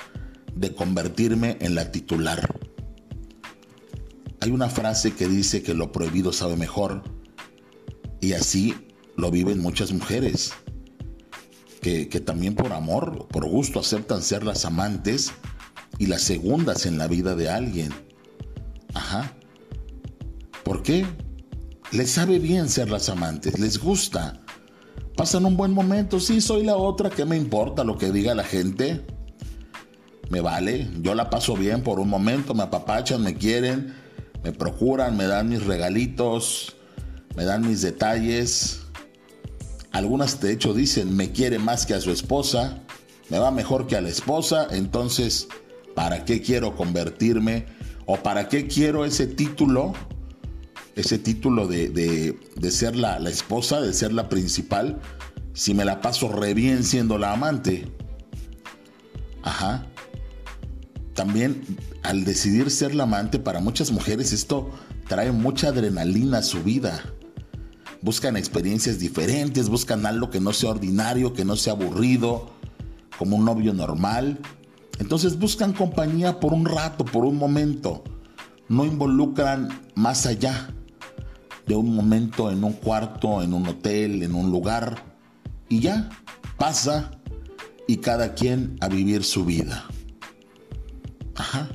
de 0.54 0.75
convertirme 0.75 1.56
en 1.61 1.75
la 1.75 1.90
titular. 1.90 2.61
Hay 4.40 4.50
una 4.50 4.68
frase 4.68 5.12
que 5.14 5.26
dice 5.26 5.62
que 5.62 5.73
lo 5.73 5.92
prohibido 5.92 6.33
sabe 6.33 6.56
mejor 6.56 7.02
y 8.21 8.35
así 8.35 8.75
lo 9.16 9.30
viven 9.30 9.61
muchas 9.61 9.92
mujeres 9.92 10.52
que, 11.85 12.21
también 12.21 12.54
por 12.54 12.73
amor, 12.73 13.28
por 13.28 13.47
gusto 13.47 13.78
aceptan 13.78 14.23
ser 14.23 14.42
las 14.42 14.64
amantes 14.64 15.33
y 15.99 16.07
las 16.07 16.23
segundas 16.23 16.87
en 16.87 16.99
la 16.99 17.07
vida 17.07 17.35
de 17.35 17.49
alguien. 17.51 17.93
Ajá. 18.95 19.33
¿Por 20.65 20.83
qué? 20.83 21.07
Les 21.93 22.11
sabe 22.11 22.39
bien 22.39 22.69
ser 22.69 22.91
las 22.91 23.09
amantes, 23.09 23.59
les 23.59 23.79
gusta. 23.79 24.41
Pasan 25.17 25.45
un 25.45 25.57
buen 25.57 25.73
momento, 25.73 26.19
sí, 26.19 26.41
soy 26.41 26.65
la 26.65 26.77
otra, 26.77 27.11
¿qué 27.11 27.25
me 27.25 27.37
importa 27.37 27.85
lo 27.85 27.97
que 27.97 28.11
diga 28.11 28.35
la 28.35 28.43
gente? 28.43 29.05
Me 30.31 30.41
vale, 30.41 30.91
yo 31.03 31.15
la 31.15 31.31
paso 31.31 31.55
bien 31.55 31.83
por 31.83 32.01
un 32.01 32.09
momento, 32.09 32.55
me 32.55 32.65
apapachan, 32.65 33.23
me 33.23 33.37
quieren, 33.37 33.95
me 34.43 34.53
procuran, 34.53 35.17
me 35.17 35.27
dan 35.27 35.49
mis 35.49 35.65
regalitos, 35.65 36.75
me 37.37 37.45
dan 37.45 37.67
mis 37.67 37.83
detalles. 37.83 38.81
Algunas 39.93 40.41
de 40.41 40.53
hecho 40.53 40.75
dicen, 40.75 41.15
me 41.15 41.31
quiere 41.31 41.61
más 41.61 41.87
que 41.87 41.95
a 41.95 42.01
su 42.01 42.11
esposa, 42.11 42.83
me 43.29 43.39
va 43.39 43.53
mejor 43.53 43.87
que 43.87 43.97
a 43.97 44.01
la 44.01 44.09
esposa, 44.09 44.67
entonces, 44.73 45.47
¿para 45.95 46.25
qué 46.25 46.41
quiero 46.41 46.77
convertirme? 46.77 47.67
¿O 48.07 48.17
para 48.17 48.49
qué 48.49 48.67
quiero 48.67 49.05
ese 49.05 49.27
título? 49.27 49.93
Ese 50.97 51.19
título 51.19 51.67
de, 51.67 51.89
de, 51.89 52.71
ser 52.71 52.95
la, 52.95 53.19
la 53.19 53.31
esposa, 53.31 53.81
de 53.81 53.93
ser 53.93 54.13
la 54.13 54.29
principal, 54.29 55.01
si 55.53 55.75
me 55.75 55.85
la 55.85 56.01
paso 56.01 56.29
re 56.29 56.55
bien 56.55 56.85
siendo 56.85 57.19
la 57.19 57.33
amante. 57.33 57.91
Ajá. 59.43 59.87
También 61.15 61.63
al 62.03 62.25
decidir 62.25 62.71
ser 62.71 62.95
la 62.95 63.05
amante, 63.05 63.39
para 63.39 63.61
muchas 63.61 63.91
mujeres 63.91 64.33
esto 64.33 64.71
trae 65.09 65.33
mucha 65.33 65.69
adrenalina 65.69 66.39
a 66.39 66.43
su 66.43 66.63
vida. 66.63 67.03
Buscan 68.03 68.37
experiencias 68.37 68.99
diferentes, 68.99 69.69
buscan 69.69 70.05
algo 70.07 70.29
que 70.31 70.41
no 70.41 70.53
sea 70.53 70.71
ordinario, 70.71 71.33
que 71.33 71.45
no 71.45 71.57
sea 71.57 71.73
aburrido, 71.73 72.51
como 73.19 73.37
un 73.37 73.45
novio 73.45 73.73
normal. 73.73 74.39
Entonces 74.99 75.39
buscan 75.39 75.73
compañía 75.73 76.41
por 76.41 76.53
un 76.53 76.65
rato, 76.65 77.05
por 77.05 77.25
un 77.25 77.37
momento. 77.37 78.05
No 78.69 78.85
involucran 78.85 79.69
más 79.95 80.27
allá 80.27 80.71
de 81.67 81.75
un 81.75 81.95
momento 81.95 82.51
en 82.51 82.65
un 82.65 82.73
cuarto, 82.73 83.43
en 83.43 83.55
un 83.55 83.67
hotel, 83.67 84.23
en 84.23 84.35
un 84.35 84.51
lugar. 84.51 85.17
Y 85.69 85.81
ya, 85.81 86.09
pasa 86.57 87.11
y 87.87 87.99
cada 87.99 88.35
quien 88.35 88.77
a 88.81 88.89
vivir 88.89 89.25
su 89.25 89.45
vida. 89.45 89.85
Ajá. 91.35 91.69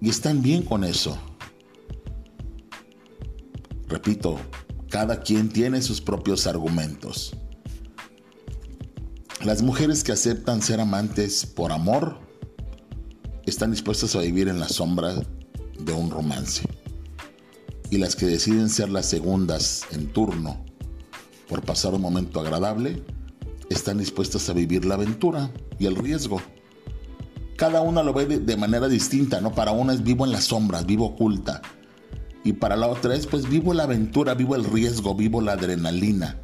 Y 0.00 0.10
están 0.10 0.42
bien 0.42 0.62
con 0.62 0.84
eso. 0.84 1.18
Repito, 3.88 4.38
cada 4.90 5.22
quien 5.22 5.48
tiene 5.48 5.80
sus 5.82 6.00
propios 6.00 6.46
argumentos. 6.46 7.34
Las 9.44 9.62
mujeres 9.62 10.04
que 10.04 10.12
aceptan 10.12 10.62
ser 10.62 10.80
amantes 10.80 11.46
por 11.46 11.72
amor 11.72 12.18
están 13.46 13.70
dispuestas 13.70 14.14
a 14.16 14.20
vivir 14.20 14.48
en 14.48 14.60
la 14.60 14.68
sombra 14.68 15.14
de 15.78 15.92
un 15.92 16.10
romance. 16.10 16.68
Y 17.90 17.98
las 17.98 18.16
que 18.16 18.26
deciden 18.26 18.68
ser 18.68 18.90
las 18.90 19.06
segundas 19.06 19.86
en 19.92 20.08
turno 20.08 20.64
por 21.48 21.62
pasar 21.62 21.94
un 21.94 22.02
momento 22.02 22.40
agradable, 22.40 23.02
están 23.70 23.98
dispuestas 23.98 24.48
a 24.50 24.52
vivir 24.52 24.84
la 24.84 24.96
aventura 24.96 25.50
y 25.78 25.86
el 25.86 25.96
riesgo 25.96 26.42
cada 27.58 27.80
una 27.80 28.04
lo 28.04 28.14
ve 28.14 28.24
de, 28.26 28.56
manera 28.56 28.86
distinta, 28.86 29.40
¿no? 29.40 29.52
Para 29.52 29.72
una 29.72 29.92
es 29.92 30.04
vivo 30.04 30.24
en 30.24 30.30
las 30.30 30.44
sombras, 30.44 30.86
vivo 30.86 31.06
oculta. 31.06 31.60
Y 32.44 32.52
para 32.52 32.76
la 32.76 32.86
otra 32.86 33.16
es 33.16 33.26
pues 33.26 33.48
vivo 33.48 33.74
la 33.74 33.82
aventura, 33.82 34.34
vivo 34.34 34.54
el 34.54 34.62
riesgo, 34.62 35.16
vivo 35.16 35.40
la 35.40 35.54
adrenalina. 35.54 36.40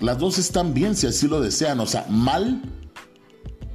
Las 0.00 0.18
dos 0.18 0.38
están 0.38 0.74
bien 0.74 0.96
si 0.96 1.06
así 1.06 1.28
lo 1.28 1.40
desean, 1.40 1.80
o 1.80 1.86
sea, 1.86 2.06
mal 2.08 2.62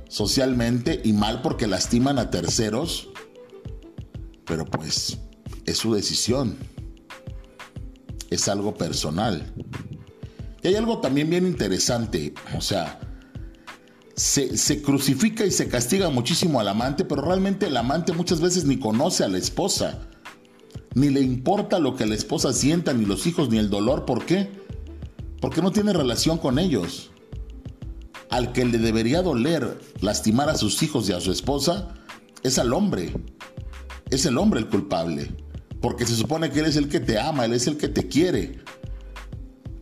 socialmente 0.08 1.02
y 1.04 1.14
mal 1.14 1.42
porque 1.42 1.68
lastiman 1.68 2.20
a 2.20 2.30
terceros, 2.30 3.10
pero 4.46 4.66
pues 4.66 5.20
es 5.66 5.78
su 5.78 5.94
decisión. 5.94 6.58
Es 8.30 8.48
algo 8.48 8.74
personal. 8.74 9.54
Y 10.64 10.70
hay 10.70 10.76
algo 10.76 11.00
también 11.00 11.30
bien 11.30 11.46
interesante, 11.46 12.34
o 12.58 12.62
sea, 12.62 13.00
se, 14.16 14.82
crucifica 14.82 15.46
y 15.46 15.52
se 15.52 15.68
castiga 15.68 16.10
muchísimo 16.10 16.60
al 16.60 16.70
amante, 16.70 17.06
pero 17.06 17.22
realmente 17.22 17.68
el 17.68 17.78
amante 17.78 18.14
muchas 18.14 18.42
veces 18.42 18.66
ni 18.66 18.80
conoce 18.80 19.24
a 19.24 19.28
la 19.28 19.38
esposa, 19.38 20.08
ni 20.94 21.10
le 21.10 21.22
importa 21.22 21.78
lo 21.80 21.96
que 21.96 22.06
la 22.06 22.16
esposa 22.16 22.54
sienta, 22.54 22.94
ni 22.94 23.06
los 23.06 23.28
hijos, 23.28 23.50
ni 23.50 23.58
el 23.58 23.70
dolor. 23.70 24.06
¿Por 24.06 24.26
qué? 24.26 24.50
Porque 25.46 25.62
no 25.62 25.72
tiene 25.72 25.94
relación 25.94 26.40
con 26.40 26.58
ellos. 26.58 27.12
al 28.32 28.52
que 28.52 28.66
le 28.66 28.80
debería 28.80 29.22
doler 29.22 29.80
lastimar 30.02 30.50
a 30.50 30.58
sus 30.58 30.82
hijos 30.82 31.08
y 31.08 31.12
a 31.12 31.22
su 31.22 31.32
esposa 31.32 31.90
es 32.42 32.58
al 32.58 32.74
hombre. 32.74 33.14
Es 34.10 34.26
el 34.26 34.40
hombre 34.40 34.62
el 34.62 34.70
culpable. 34.70 35.36
Porque 35.82 36.08
se 36.08 36.16
supone 36.16 36.50
que 36.50 36.62
él 36.62 36.66
es 36.66 36.78
el 36.78 36.90
que 36.90 37.00
te 37.00 37.20
ama, 37.20 37.46
él 37.46 37.54
es 37.54 37.68
el 37.68 37.78
que 37.78 37.88
te 37.88 38.08
quiere. 38.08 38.64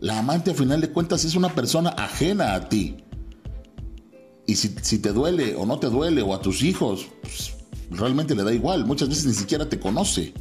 La 0.01 0.19
amante 0.19 0.51
a 0.51 0.53
final 0.53 0.81
de 0.81 0.89
cuentas 0.89 1.23
es 1.23 1.33
una 1.33 1.55
persona 1.55 1.91
ajena 1.91 2.55
a 2.55 2.67
ti. 2.67 2.97
Y 4.45 4.55
si, 4.55 4.97
te 4.97 5.13
duele 5.13 5.55
o 5.55 5.65
no 5.65 5.79
te 5.79 5.87
duele, 5.87 6.23
o 6.23 6.33
a 6.33 6.41
tus 6.41 6.61
hijos, 6.61 7.07
pues, 7.21 7.53
realmente 7.89 8.35
le 8.35 8.43
da 8.43 8.53
igual. 8.53 8.85
Muchas 8.85 9.07
veces 9.07 9.27
ni 9.27 9.33
siquiera 9.33 9.69
te 9.69 9.79
conoce. 9.79 10.33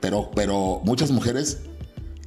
Pero, 0.00 0.30
pero 0.34 0.82
muchas 0.84 1.10
mujeres 1.10 1.62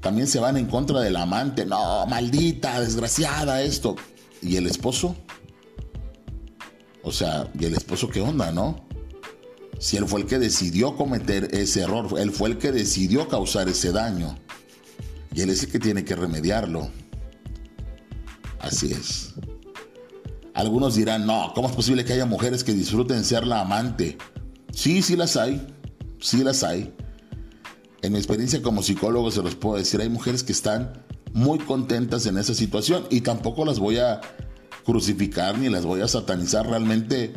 también 0.05 0.27
se 0.27 0.39
van 0.39 0.55
en 0.55 0.67
contra 0.67 0.99
del 0.99 1.15
amante. 1.15 1.65
No, 1.65 2.05
maldita, 2.05 2.79
desgraciada, 2.79 3.63
esto. 3.63 3.95
¿Y 4.39 4.55
el 4.55 4.67
esposo? 4.67 5.15
O 7.01 7.11
sea, 7.11 7.49
¿y 7.59 7.65
el 7.65 7.73
esposo 7.73 8.07
qué 8.07 8.21
onda, 8.21 8.51
no? 8.51 8.85
Si 9.79 9.97
él 9.97 10.05
fue 10.05 10.21
el 10.21 10.27
que 10.27 10.37
decidió 10.37 10.95
cometer 10.95 11.49
ese 11.55 11.81
error, 11.81 12.19
él 12.19 12.29
fue 12.29 12.49
el 12.49 12.59
que 12.59 12.71
decidió 12.71 13.27
causar 13.27 13.67
ese 13.67 13.91
daño. 13.91 14.37
Y 15.33 15.41
él 15.41 15.49
es 15.49 15.63
el 15.63 15.71
que 15.71 15.79
tiene 15.79 16.05
que 16.05 16.15
remediarlo. 16.15 16.87
Así 18.59 18.91
es. 18.91 19.33
Algunos 20.53 20.93
dirán, 20.93 21.25
no, 21.25 21.51
¿cómo 21.55 21.67
es 21.67 21.75
posible 21.75 22.05
que 22.05 22.13
haya 22.13 22.27
mujeres 22.27 22.63
que 22.63 22.73
disfruten 22.73 23.23
ser 23.23 23.47
la 23.47 23.61
amante? 23.61 24.19
Sí, 24.71 25.01
sí 25.01 25.15
las 25.15 25.35
hay. 25.35 25.65
Sí 26.19 26.43
las 26.43 26.61
hay. 26.61 26.93
En 28.05 28.11
mi 28.11 28.19
experiencia 28.19 28.61
como 28.61 28.83
psicólogo 28.83 29.31
se 29.31 29.41
los 29.41 29.55
puedo 29.55 29.77
decir, 29.77 29.99
hay 29.99 30.09
mujeres 30.09 30.43
que 30.43 30.51
están 30.51 30.93
muy 31.33 31.57
contentas 31.57 32.27
en 32.27 32.37
esa 32.37 32.53
situación 32.53 33.07
y 33.09 33.21
tampoco 33.21 33.65
las 33.65 33.79
voy 33.79 33.97
a 33.97 34.21
crucificar 34.85 35.57
ni 35.57 35.69
las 35.69 35.85
voy 35.85 36.01
a 36.01 36.07
satanizar. 36.07 36.67
Realmente 36.67 37.33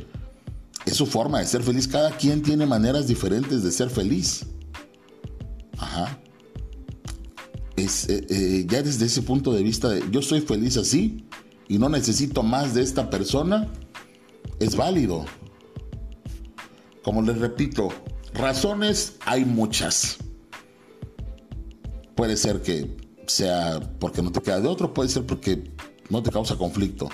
es 0.84 0.94
su 0.94 1.06
forma 1.06 1.38
de 1.38 1.46
ser 1.46 1.62
feliz. 1.62 1.88
Cada 1.88 2.10
quien 2.10 2.42
tiene 2.42 2.66
maneras 2.66 3.08
diferentes 3.08 3.62
de 3.62 3.70
ser 3.70 3.88
feliz. 3.88 4.44
Ajá. 5.78 6.20
Eh, 7.76 7.86
eh, 8.08 8.66
ya 8.68 8.82
desde 8.82 9.06
ese 9.06 9.22
punto 9.22 9.54
de 9.54 9.62
vista 9.62 9.88
de 9.88 10.04
yo 10.10 10.20
soy 10.20 10.42
feliz 10.42 10.76
así 10.76 11.24
y 11.66 11.78
no 11.78 11.88
necesito 11.88 12.42
más 12.42 12.74
de 12.74 12.82
esta 12.82 13.08
persona, 13.08 13.68
es 14.60 14.76
válido. 14.76 15.24
Como 17.02 17.22
les 17.22 17.38
repito, 17.38 17.88
razones 18.34 19.14
hay 19.24 19.46
muchas. 19.46 20.18
Puede 22.18 22.36
ser 22.36 22.62
que 22.62 22.96
sea 23.28 23.78
porque 24.00 24.22
no 24.22 24.32
te 24.32 24.40
queda 24.40 24.58
de 24.58 24.66
otro, 24.66 24.92
puede 24.92 25.08
ser 25.08 25.24
porque 25.24 25.70
no 26.10 26.20
te 26.20 26.32
causa 26.32 26.56
conflicto. 26.56 27.08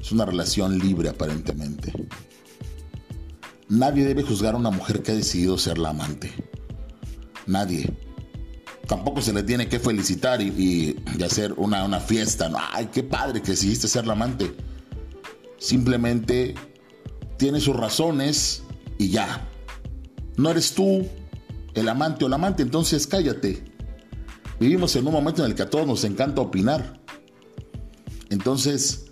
Es 0.00 0.12
una 0.12 0.24
relación 0.24 0.78
libre 0.78 1.10
aparentemente. 1.10 1.92
Nadie 3.68 4.06
debe 4.06 4.22
juzgar 4.22 4.54
a 4.54 4.56
una 4.56 4.70
mujer 4.70 5.02
que 5.02 5.12
ha 5.12 5.14
decidido 5.14 5.58
ser 5.58 5.76
la 5.76 5.90
amante. 5.90 6.32
Nadie. 7.44 7.92
Tampoco 8.88 9.20
se 9.20 9.34
le 9.34 9.42
tiene 9.42 9.68
que 9.68 9.78
felicitar 9.78 10.40
y, 10.40 11.04
hacer 11.22 11.52
una, 11.58 11.84
una, 11.84 12.00
fiesta. 12.00 12.48
No, 12.48 12.56
ay, 12.72 12.88
qué 12.90 13.02
padre 13.02 13.42
que 13.42 13.50
decidiste 13.50 13.88
ser 13.88 14.06
la 14.06 14.14
amante. 14.14 14.56
Simplemente 15.58 16.54
tiene 17.36 17.60
sus 17.60 17.76
razones 17.76 18.62
y 18.96 19.10
ya. 19.10 19.50
No 20.38 20.48
eres 20.48 20.72
tú 20.72 21.06
el 21.74 21.90
amante 21.90 22.24
o 22.24 22.28
la 22.30 22.36
amante, 22.36 22.62
entonces 22.62 23.06
cállate. 23.06 23.75
Vivimos 24.58 24.96
en 24.96 25.06
un 25.06 25.12
momento 25.12 25.44
en 25.44 25.50
el 25.50 25.56
que 25.56 25.62
a 25.62 25.70
todos 25.70 25.86
nos 25.86 26.04
encanta 26.04 26.40
opinar. 26.40 27.00
Entonces, 28.30 29.06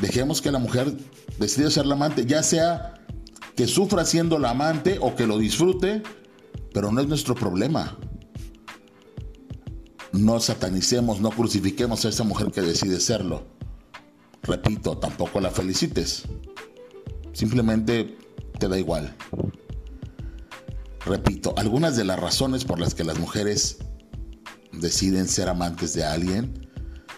dejemos 0.00 0.40
que 0.40 0.50
la 0.50 0.58
mujer 0.58 0.96
decida 1.38 1.70
ser 1.70 1.86
la 1.86 1.94
amante, 1.94 2.26
ya 2.26 2.42
sea 2.42 2.94
que 3.56 3.66
sufra 3.66 4.04
siendo 4.04 4.38
la 4.38 4.50
amante 4.50 4.98
o 5.00 5.14
que 5.14 5.26
lo 5.26 5.38
disfrute, 5.38 6.02
pero 6.72 6.90
no 6.90 7.00
es 7.00 7.08
nuestro 7.08 7.34
problema. 7.34 7.98
No 10.12 10.40
satanicemos, 10.40 11.20
no 11.20 11.30
crucifiquemos 11.30 12.04
a 12.04 12.08
esa 12.08 12.24
mujer 12.24 12.50
que 12.50 12.62
decide 12.62 13.00
serlo. 13.00 13.44
Repito, 14.42 14.98
tampoco 14.98 15.40
la 15.40 15.50
felicites. 15.50 16.24
Simplemente 17.32 18.16
te 18.58 18.68
da 18.68 18.78
igual. 18.78 19.14
Repito, 21.04 21.54
algunas 21.56 21.96
de 21.96 22.04
las 22.04 22.18
razones 22.18 22.64
por 22.64 22.78
las 22.78 22.94
que 22.94 23.04
las 23.04 23.18
mujeres 23.18 23.78
deciden 24.72 25.28
ser 25.28 25.48
amantes 25.48 25.94
de 25.94 26.04
alguien 26.04 26.68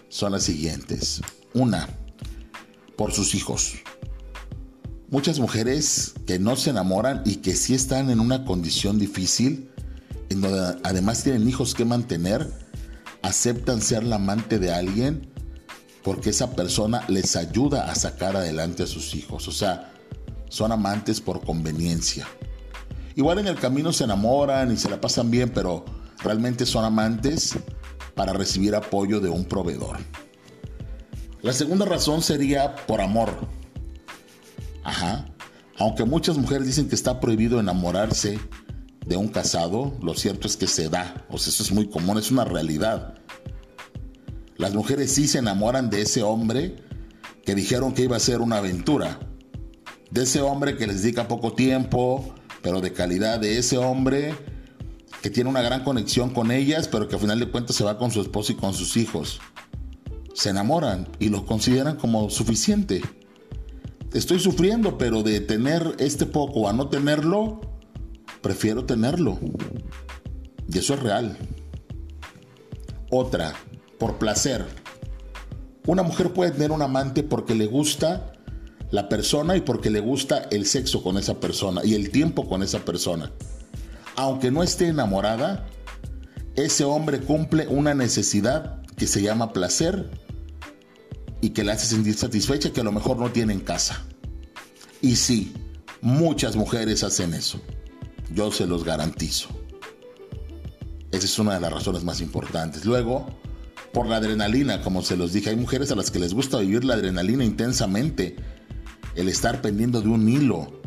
son 0.09 0.33
las 0.33 0.45
siguientes. 0.45 1.21
Una, 1.55 1.88
por 2.97 3.12
sus 3.12 3.35
hijos. 3.35 3.75
Muchas 5.11 5.38
mujeres 5.38 6.14
que 6.27 6.38
no 6.38 6.57
se 6.57 6.71
enamoran 6.71 7.23
y 7.25 7.37
que 7.37 7.55
sí 7.55 7.75
están 7.75 8.11
en 8.11 8.21
una 8.21 8.45
condición 8.45 8.99
difícil, 8.99 9.71
en 10.31 10.40
donde 10.40 10.79
además 10.83 11.23
tienen 11.23 11.49
hijos 11.49 11.75
que 11.75 11.85
mantener, 11.85 12.51
aceptan 13.23 13.81
ser 13.81 14.05
la 14.05 14.17
amante 14.17 14.59
de 14.59 14.73
alguien 14.73 15.31
porque 16.03 16.31
esa 16.31 16.55
persona 16.55 17.03
les 17.09 17.35
ayuda 17.35 17.90
a 17.90 17.95
sacar 17.95 18.37
adelante 18.37 18.83
a 18.83 18.87
sus 18.87 19.14
hijos. 19.14 19.49
O 19.49 19.53
sea, 19.53 19.93
son 20.49 20.71
amantes 20.71 21.21
por 21.21 21.45
conveniencia. 21.45 22.29
Igual 23.17 23.38
en 23.38 23.47
el 23.47 23.57
camino 23.57 23.93
se 23.93 24.05
enamoran 24.05 24.71
y 24.71 24.77
se 24.77 24.90
la 24.90 25.01
pasan 25.01 25.31
bien, 25.31 25.51
pero 25.51 25.85
realmente 26.22 26.66
son 26.66 26.85
amantes 26.85 27.57
para 28.14 28.33
recibir 28.33 28.74
apoyo 28.74 29.20
de 29.20 29.29
un 29.29 29.44
proveedor. 29.44 29.98
La 31.42 31.53
segunda 31.53 31.85
razón 31.85 32.22
sería 32.22 32.74
por 32.87 33.00
amor. 33.00 33.31
Ajá. 34.83 35.27
Aunque 35.79 36.05
muchas 36.05 36.38
mujeres 36.38 36.66
dicen 36.66 36.88
que 36.88 36.94
está 36.94 37.20
prohibido 37.20 37.59
enamorarse 37.59 38.38
de 39.05 39.16
un 39.16 39.29
casado, 39.29 39.96
lo 40.00 40.14
cierto 40.14 40.46
es 40.46 40.57
que 40.57 40.66
se 40.66 40.88
da. 40.88 41.27
O 41.29 41.37
sea, 41.37 41.50
eso 41.50 41.62
es 41.62 41.72
muy 41.72 41.88
común, 41.88 42.16
es 42.16 42.31
una 42.31 42.44
realidad. 42.44 43.18
Las 44.57 44.72
mujeres 44.72 45.12
sí 45.12 45.27
se 45.27 45.38
enamoran 45.38 45.90
de 45.90 46.03
ese 46.03 46.22
hombre 46.22 46.77
que 47.44 47.55
dijeron 47.55 47.92
que 47.92 48.03
iba 48.03 48.16
a 48.16 48.20
ser 48.20 48.40
una 48.40 48.59
aventura. 48.59 49.18
De 50.11 50.22
ese 50.22 50.40
hombre 50.40 50.77
que 50.77 50.87
les 50.87 51.03
dedica 51.03 51.29
poco 51.29 51.53
tiempo, 51.53 52.35
pero 52.62 52.81
de 52.81 52.92
calidad. 52.92 53.40
De 53.40 53.59
ese 53.59 53.77
hombre 53.77 54.35
que 55.24 55.30
tiene 55.30 55.48
una 55.48 55.62
gran 55.62 55.84
conexión 55.84 56.28
con 56.28 56.50
ellas, 56.50 56.87
pero 56.87 57.08
que 57.08 57.14
al 57.14 57.20
final 57.22 57.40
de 57.40 57.50
cuentas 57.50 57.74
se 57.76 57.82
va 57.82 57.96
con 57.96 58.10
su 58.10 58.20
esposo 58.20 58.52
y 58.52 58.56
con 58.56 58.74
sus 58.74 58.94
hijos 58.98 59.40
se 60.34 60.50
enamoran 60.50 61.08
y 61.18 61.30
lo 61.30 61.46
consideran 61.46 61.96
como 61.96 62.28
suficiente. 62.28 63.00
Estoy 64.12 64.38
sufriendo, 64.38 64.98
pero 64.98 65.22
de 65.22 65.40
tener 65.40 65.96
este 65.98 66.26
poco 66.26 66.68
a 66.68 66.74
no 66.74 66.90
tenerlo, 66.90 67.62
prefiero 68.42 68.84
tenerlo. 68.84 69.38
Y 70.70 70.76
eso 70.76 70.92
es 70.92 71.00
real. 71.00 71.38
Otra, 73.10 73.54
por 73.98 74.18
placer. 74.18 74.66
Una 75.87 76.02
mujer 76.02 76.34
puede 76.34 76.50
tener 76.50 76.70
un 76.70 76.82
amante 76.82 77.22
porque 77.22 77.54
le 77.54 77.64
gusta 77.64 78.34
la 78.90 79.08
persona 79.08 79.56
y 79.56 79.62
porque 79.62 79.88
le 79.88 80.00
gusta 80.00 80.48
el 80.50 80.66
sexo 80.66 81.02
con 81.02 81.16
esa 81.16 81.40
persona 81.40 81.80
y 81.82 81.94
el 81.94 82.10
tiempo 82.10 82.46
con 82.46 82.62
esa 82.62 82.80
persona. 82.80 83.32
Aunque 84.16 84.50
no 84.50 84.62
esté 84.62 84.88
enamorada, 84.88 85.66
ese 86.57 86.85
hombre 86.85 87.20
cumple 87.20 87.66
una 87.66 87.94
necesidad 87.94 88.83
que 88.96 89.07
se 89.07 89.22
llama 89.22 89.53
placer 89.53 90.11
y 91.40 91.50
que 91.50 91.64
la 91.64 91.72
hace 91.72 91.87
sentir 91.87 92.14
satisfecha 92.14 92.72
que 92.72 92.81
a 92.81 92.85
lo 92.85 92.92
mejor 92.92 93.18
no 93.18 93.31
tiene 93.31 93.53
en 93.53 93.61
casa. 93.61 94.05
Y 95.00 95.16
sí, 95.16 95.53
muchas 96.00 96.57
mujeres 96.57 97.03
hacen 97.03 97.35
eso. 97.35 97.61
Yo 98.33 98.53
se 98.53 98.66
los 98.66 98.85
garantizo. 98.85 99.48
Esa 101.11 101.27
es 101.27 101.38
una 101.38 101.55
de 101.55 101.61
las 101.61 101.72
razones 101.72 102.05
más 102.05 102.20
importantes. 102.20 102.85
Luego, 102.85 103.27
por 103.92 104.07
la 104.07 104.16
adrenalina, 104.16 104.81
como 104.81 105.03
se 105.03 105.16
los 105.16 105.33
dije, 105.33 105.50
hay 105.50 105.57
mujeres 105.57 105.90
a 105.92 105.94
las 105.94 106.11
que 106.11 106.18
les 106.18 106.35
gusta 106.35 106.59
vivir 106.59 106.85
la 106.85 106.94
adrenalina 106.94 107.44
intensamente. 107.44 108.37
El 109.14 109.29
estar 109.29 109.61
pendiendo 109.61 110.00
de 110.00 110.09
un 110.09 110.29
hilo. 110.29 110.83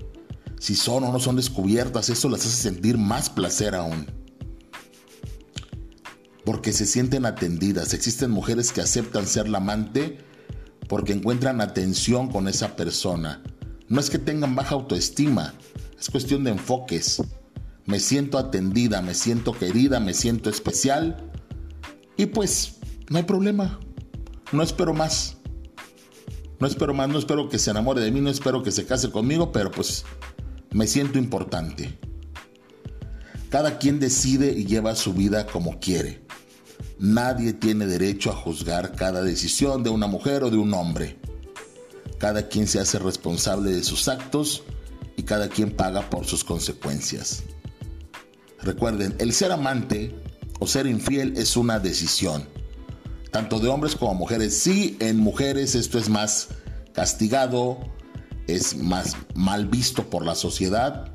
Si 0.60 0.76
son 0.76 1.04
o 1.04 1.12
no 1.12 1.20
son 1.20 1.36
descubiertas, 1.36 2.10
eso 2.10 2.30
las 2.30 2.42
hace 2.42 2.64
sentir 2.64 2.98
más 2.98 3.30
placer 3.30 3.76
aún. 3.76 4.08
Porque 6.44 6.74
se 6.74 6.86
sienten 6.86 7.26
atendidas. 7.26 7.94
Existen 7.94 8.32
mujeres 8.32 8.72
que 8.72 8.82
aceptan 8.82 9.28
ser 9.28 9.50
la 9.50 9.60
amante 9.60 10.18
porque 10.88 11.14
encuentran 11.14 11.62
atención 11.62 12.30
con 12.30 12.48
esa 12.48 12.76
persona. 12.76 13.44
No 13.90 14.00
es 14.00 14.10
que 14.10 14.20
tengan 14.20 14.56
baja 14.56 14.76
autoestima, 14.76 15.54
es 16.00 16.10
cuestión 16.10 16.44
de 16.44 16.52
enfoques. 16.52 17.22
Me 17.86 18.00
siento 18.00 18.38
atendida, 18.38 19.02
me 19.02 19.14
siento 19.14 19.54
querida, 19.54 20.00
me 20.00 20.14
siento 20.14 20.50
especial 20.50 21.32
y 22.18 22.26
pues 22.26 22.78
no 23.10 23.18
hay 23.18 23.24
problema. 23.24 23.80
No 24.52 24.64
espero 24.64 24.94
más. 24.94 25.38
No 26.60 26.68
espero 26.68 26.94
más, 26.94 27.08
no 27.08 27.20
espero 27.20 27.50
que 27.50 27.60
se 27.60 27.70
enamore 27.70 28.02
de 28.02 28.12
mí, 28.12 28.20
no 28.20 28.30
espero 28.30 28.64
que 28.64 28.72
se 28.72 28.86
case 28.86 29.12
conmigo, 29.12 29.52
pero 29.52 29.70
pues 29.70 30.06
me 30.78 30.86
siento 30.86 31.18
importante. 31.18 31.98
Cada 33.50 33.80
quien 33.80 34.00
decide 34.00 34.52
y 34.52 34.66
lleva 34.66 34.96
su 34.96 35.12
vida 35.12 35.48
como 35.48 35.80
quiere. 35.80 36.22
Nadie 37.00 37.54
tiene 37.54 37.88
derecho 37.88 38.30
a 38.30 38.36
juzgar 38.36 38.96
cada 38.96 39.24
decisión 39.24 39.82
de 39.82 39.90
una 39.90 40.06
mujer 40.06 40.44
o 40.44 40.52
de 40.52 40.58
un 40.58 40.72
hombre. 40.76 41.18
Cada 42.20 42.48
quien 42.48 42.68
se 42.68 42.80
hace 42.80 43.00
responsable 43.00 43.72
de 43.72 43.84
sus 43.84 44.08
actos 44.08 44.66
y 45.16 45.24
cada 45.24 45.50
quien 45.50 45.72
paga 45.72 46.12
por 46.12 46.28
sus 46.28 46.44
consecuencias. 46.44 47.42
Recuerden, 48.62 49.16
el 49.18 49.34
ser 49.34 49.52
amante 49.52 50.14
o 50.60 50.68
ser 50.68 50.86
infiel 50.86 51.34
es 51.38 51.58
una 51.58 51.80
decisión, 51.80 52.48
tanto 53.32 53.60
de 53.60 53.68
hombres 53.68 53.96
como 53.96 54.14
mujeres. 54.14 54.56
Sí, 54.56 54.96
en 55.00 55.18
mujeres 55.18 55.74
esto 55.74 55.98
es 55.98 56.08
más 56.08 56.50
castigado, 56.94 57.80
es 58.48 58.76
más 58.78 59.16
mal 59.36 59.68
visto 59.68 60.10
por 60.10 60.26
la 60.26 60.36
sociedad, 60.36 61.12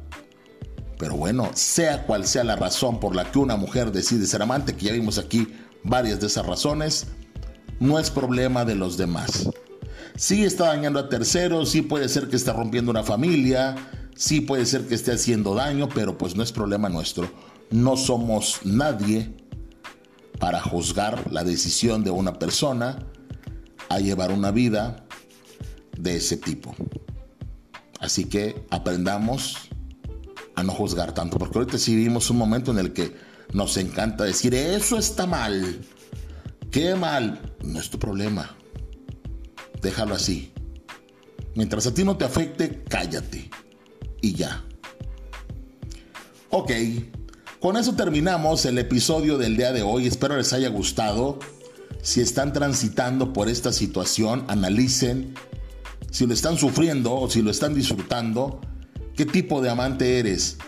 pero 0.99 1.17
bueno, 1.17 1.51
sea 1.55 2.07
cual 2.07 2.27
sea 2.27 2.45
la 2.45 2.57
razón 2.57 3.01
por 3.01 3.17
la 3.17 3.31
que 3.31 3.39
una 3.39 3.57
mujer 3.57 3.91
decide 3.91 4.27
ser 4.27 4.43
amante, 4.43 4.77
que 4.77 4.87
ya 4.87 4.93
vimos 4.93 5.19
aquí 5.19 5.49
varias 5.83 6.21
de 6.21 6.29
esas 6.29 6.47
razones, 6.47 7.07
no 7.81 7.99
es 7.99 8.11
problema 8.11 8.65
de 8.65 8.77
los 8.77 8.97
demás. 8.97 9.49
Sí 10.15 10.45
está 10.45 10.67
dañando 10.67 11.01
a 11.01 11.09
terceros, 11.09 11.71
sí 11.71 11.83
puede 11.83 12.09
ser 12.09 12.29
que 12.29 12.37
esté 12.37 12.53
rompiendo 12.53 12.91
una 12.91 13.03
familia, 13.03 13.75
sí 14.15 14.41
puede 14.41 14.67
ser 14.67 14.87
que 14.87 14.95
esté 14.95 15.13
haciendo 15.13 15.55
daño, 15.55 15.89
pero 15.89 16.17
pues 16.17 16.37
no 16.37 16.43
es 16.43 16.53
problema 16.53 16.89
nuestro. 16.89 17.29
No 17.71 17.97
somos 17.97 18.61
nadie 18.65 19.35
para 20.39 20.61
juzgar 20.61 21.33
la 21.33 21.45
decisión 21.45 22.05
de 22.05 22.11
una 22.11 22.35
persona 22.35 22.99
a 23.89 23.99
llevar 23.99 24.31
una 24.31 24.51
vida 24.51 25.07
de 25.99 26.17
ese 26.17 26.37
tipo. 26.37 26.75
Así 28.03 28.25
que 28.25 28.67
aprendamos 28.69 29.71
a 30.57 30.65
no 30.65 30.73
juzgar 30.73 31.15
tanto, 31.15 31.39
porque 31.39 31.57
ahorita 31.57 31.79
sí 31.79 31.95
vivimos 31.95 32.29
un 32.31 32.37
momento 32.37 32.73
en 32.73 32.79
el 32.79 32.93
que 32.93 33.17
nos 33.53 33.77
encanta 33.77 34.25
decir, 34.25 34.55
eso 34.57 34.99
está 34.99 35.25
mal, 35.25 35.81
qué 36.73 36.97
mal, 36.97 37.55
no 37.65 37.79
es 37.79 37.91
tu 37.91 38.01
problema, 38.01 38.57
déjalo 39.81 40.17
así. 40.17 40.53
Mientras 41.55 41.87
a 41.87 41.95
ti 41.95 42.03
no 42.03 42.17
te 42.17 42.25
afecte, 42.25 42.83
cállate 42.89 43.49
y 44.21 44.35
ya. 44.35 44.65
Ok, 46.51 46.73
con 47.61 47.77
eso 47.77 47.95
terminamos 47.95 48.65
el 48.67 48.79
episodio 48.79 49.39
del 49.39 49.57
día 49.57 49.73
de 49.73 49.83
hoy, 49.83 50.09
espero 50.09 50.37
les 50.37 50.53
haya 50.53 50.71
gustado. 50.71 51.39
Si 52.03 52.21
están 52.21 52.53
transitando 52.53 53.33
por 53.33 53.49
esta 53.49 53.73
situación, 53.73 54.45
analicen 54.49 55.35
si 56.13 56.27
lo 56.27 56.35
están 56.35 56.59
sufriendo 56.59 57.15
o 57.15 57.29
si 57.29 57.41
lo 57.41 57.51
están 57.51 57.75
disfrutando, 57.75 58.61
qué 59.17 59.25
tipo 59.25 59.63
de 59.63 59.71
amante 59.71 60.19
eres 60.19 60.59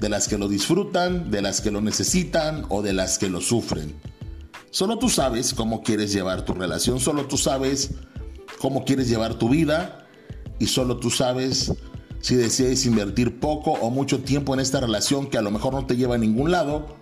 de 0.00 0.08
las 0.08 0.26
que 0.26 0.38
lo 0.38 0.48
disfrutan, 0.48 1.30
de 1.30 1.42
las 1.42 1.60
que 1.60 1.70
lo 1.70 1.82
necesitan 1.82 2.64
o 2.70 2.80
de 2.80 2.94
las 2.94 3.18
que 3.18 3.28
lo 3.28 3.42
sufren. 3.42 3.94
Solo 4.70 4.98
tú 4.98 5.10
sabes 5.10 5.52
cómo 5.52 5.82
quieres 5.82 6.14
llevar 6.14 6.46
tu 6.46 6.54
relación, 6.54 6.98
solo 6.98 7.26
tú 7.26 7.36
sabes 7.36 7.90
cómo 8.58 8.86
quieres 8.86 9.10
llevar 9.10 9.34
tu 9.34 9.50
vida 9.50 10.06
y 10.58 10.66
solo 10.66 10.96
tú 10.96 11.10
sabes 11.10 11.74
si 12.20 12.36
deseas 12.36 12.86
invertir 12.86 13.38
poco 13.38 13.72
o 13.72 13.90
mucho 13.90 14.20
tiempo 14.20 14.54
en 14.54 14.60
esta 14.60 14.80
relación 14.80 15.28
que 15.28 15.36
a 15.36 15.42
lo 15.42 15.50
mejor 15.50 15.74
no 15.74 15.84
te 15.84 15.96
lleva 15.96 16.14
a 16.14 16.18
ningún 16.18 16.52
lado 16.52 16.96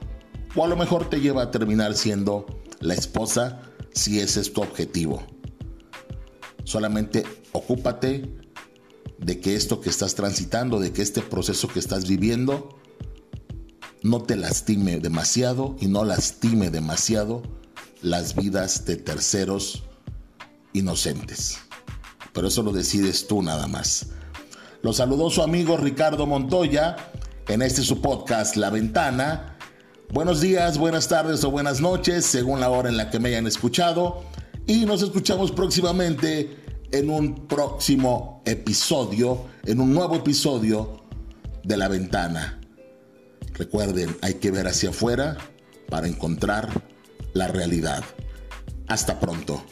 o 0.56 0.64
a 0.64 0.68
lo 0.68 0.76
mejor 0.76 1.08
te 1.08 1.20
lleva 1.20 1.42
a 1.42 1.50
terminar 1.52 1.94
siendo 1.94 2.44
la 2.80 2.94
esposa 2.94 3.60
si 3.92 4.18
ese 4.18 4.40
es 4.40 4.52
tu 4.52 4.62
objetivo. 4.62 5.37
Solamente 6.68 7.24
ocúpate 7.52 8.30
de 9.16 9.40
que 9.40 9.54
esto 9.54 9.80
que 9.80 9.88
estás 9.88 10.14
transitando, 10.14 10.78
de 10.78 10.92
que 10.92 11.00
este 11.00 11.22
proceso 11.22 11.66
que 11.66 11.78
estás 11.78 12.06
viviendo, 12.06 12.78
no 14.02 14.20
te 14.20 14.36
lastime 14.36 15.00
demasiado 15.00 15.76
y 15.80 15.86
no 15.86 16.04
lastime 16.04 16.68
demasiado 16.68 17.42
las 18.02 18.34
vidas 18.34 18.84
de 18.84 18.96
terceros 18.96 19.84
inocentes. 20.74 21.56
Pero 22.34 22.48
eso 22.48 22.62
lo 22.62 22.72
decides 22.72 23.26
tú 23.26 23.42
nada 23.42 23.66
más. 23.66 24.08
Lo 24.82 24.92
saludó 24.92 25.30
su 25.30 25.40
amigo 25.40 25.78
Ricardo 25.78 26.26
Montoya 26.26 26.96
en 27.48 27.62
este 27.62 27.80
su 27.80 28.02
podcast 28.02 28.56
La 28.56 28.68
Ventana. 28.68 29.56
Buenos 30.12 30.42
días, 30.42 30.76
buenas 30.76 31.08
tardes 31.08 31.42
o 31.44 31.50
buenas 31.50 31.80
noches, 31.80 32.26
según 32.26 32.60
la 32.60 32.68
hora 32.68 32.90
en 32.90 32.98
la 32.98 33.08
que 33.08 33.20
me 33.20 33.30
hayan 33.30 33.46
escuchado. 33.46 34.22
Y 34.68 34.84
nos 34.84 35.00
escuchamos 35.00 35.50
próximamente 35.50 36.58
en 36.92 37.08
un 37.08 37.48
próximo 37.48 38.42
episodio, 38.44 39.46
en 39.64 39.80
un 39.80 39.94
nuevo 39.94 40.14
episodio 40.14 41.04
de 41.64 41.78
La 41.78 41.88
Ventana. 41.88 42.60
Recuerden, 43.54 44.14
hay 44.20 44.34
que 44.34 44.50
ver 44.50 44.68
hacia 44.68 44.90
afuera 44.90 45.38
para 45.88 46.06
encontrar 46.06 46.68
la 47.32 47.48
realidad. 47.48 48.04
Hasta 48.88 49.18
pronto. 49.18 49.64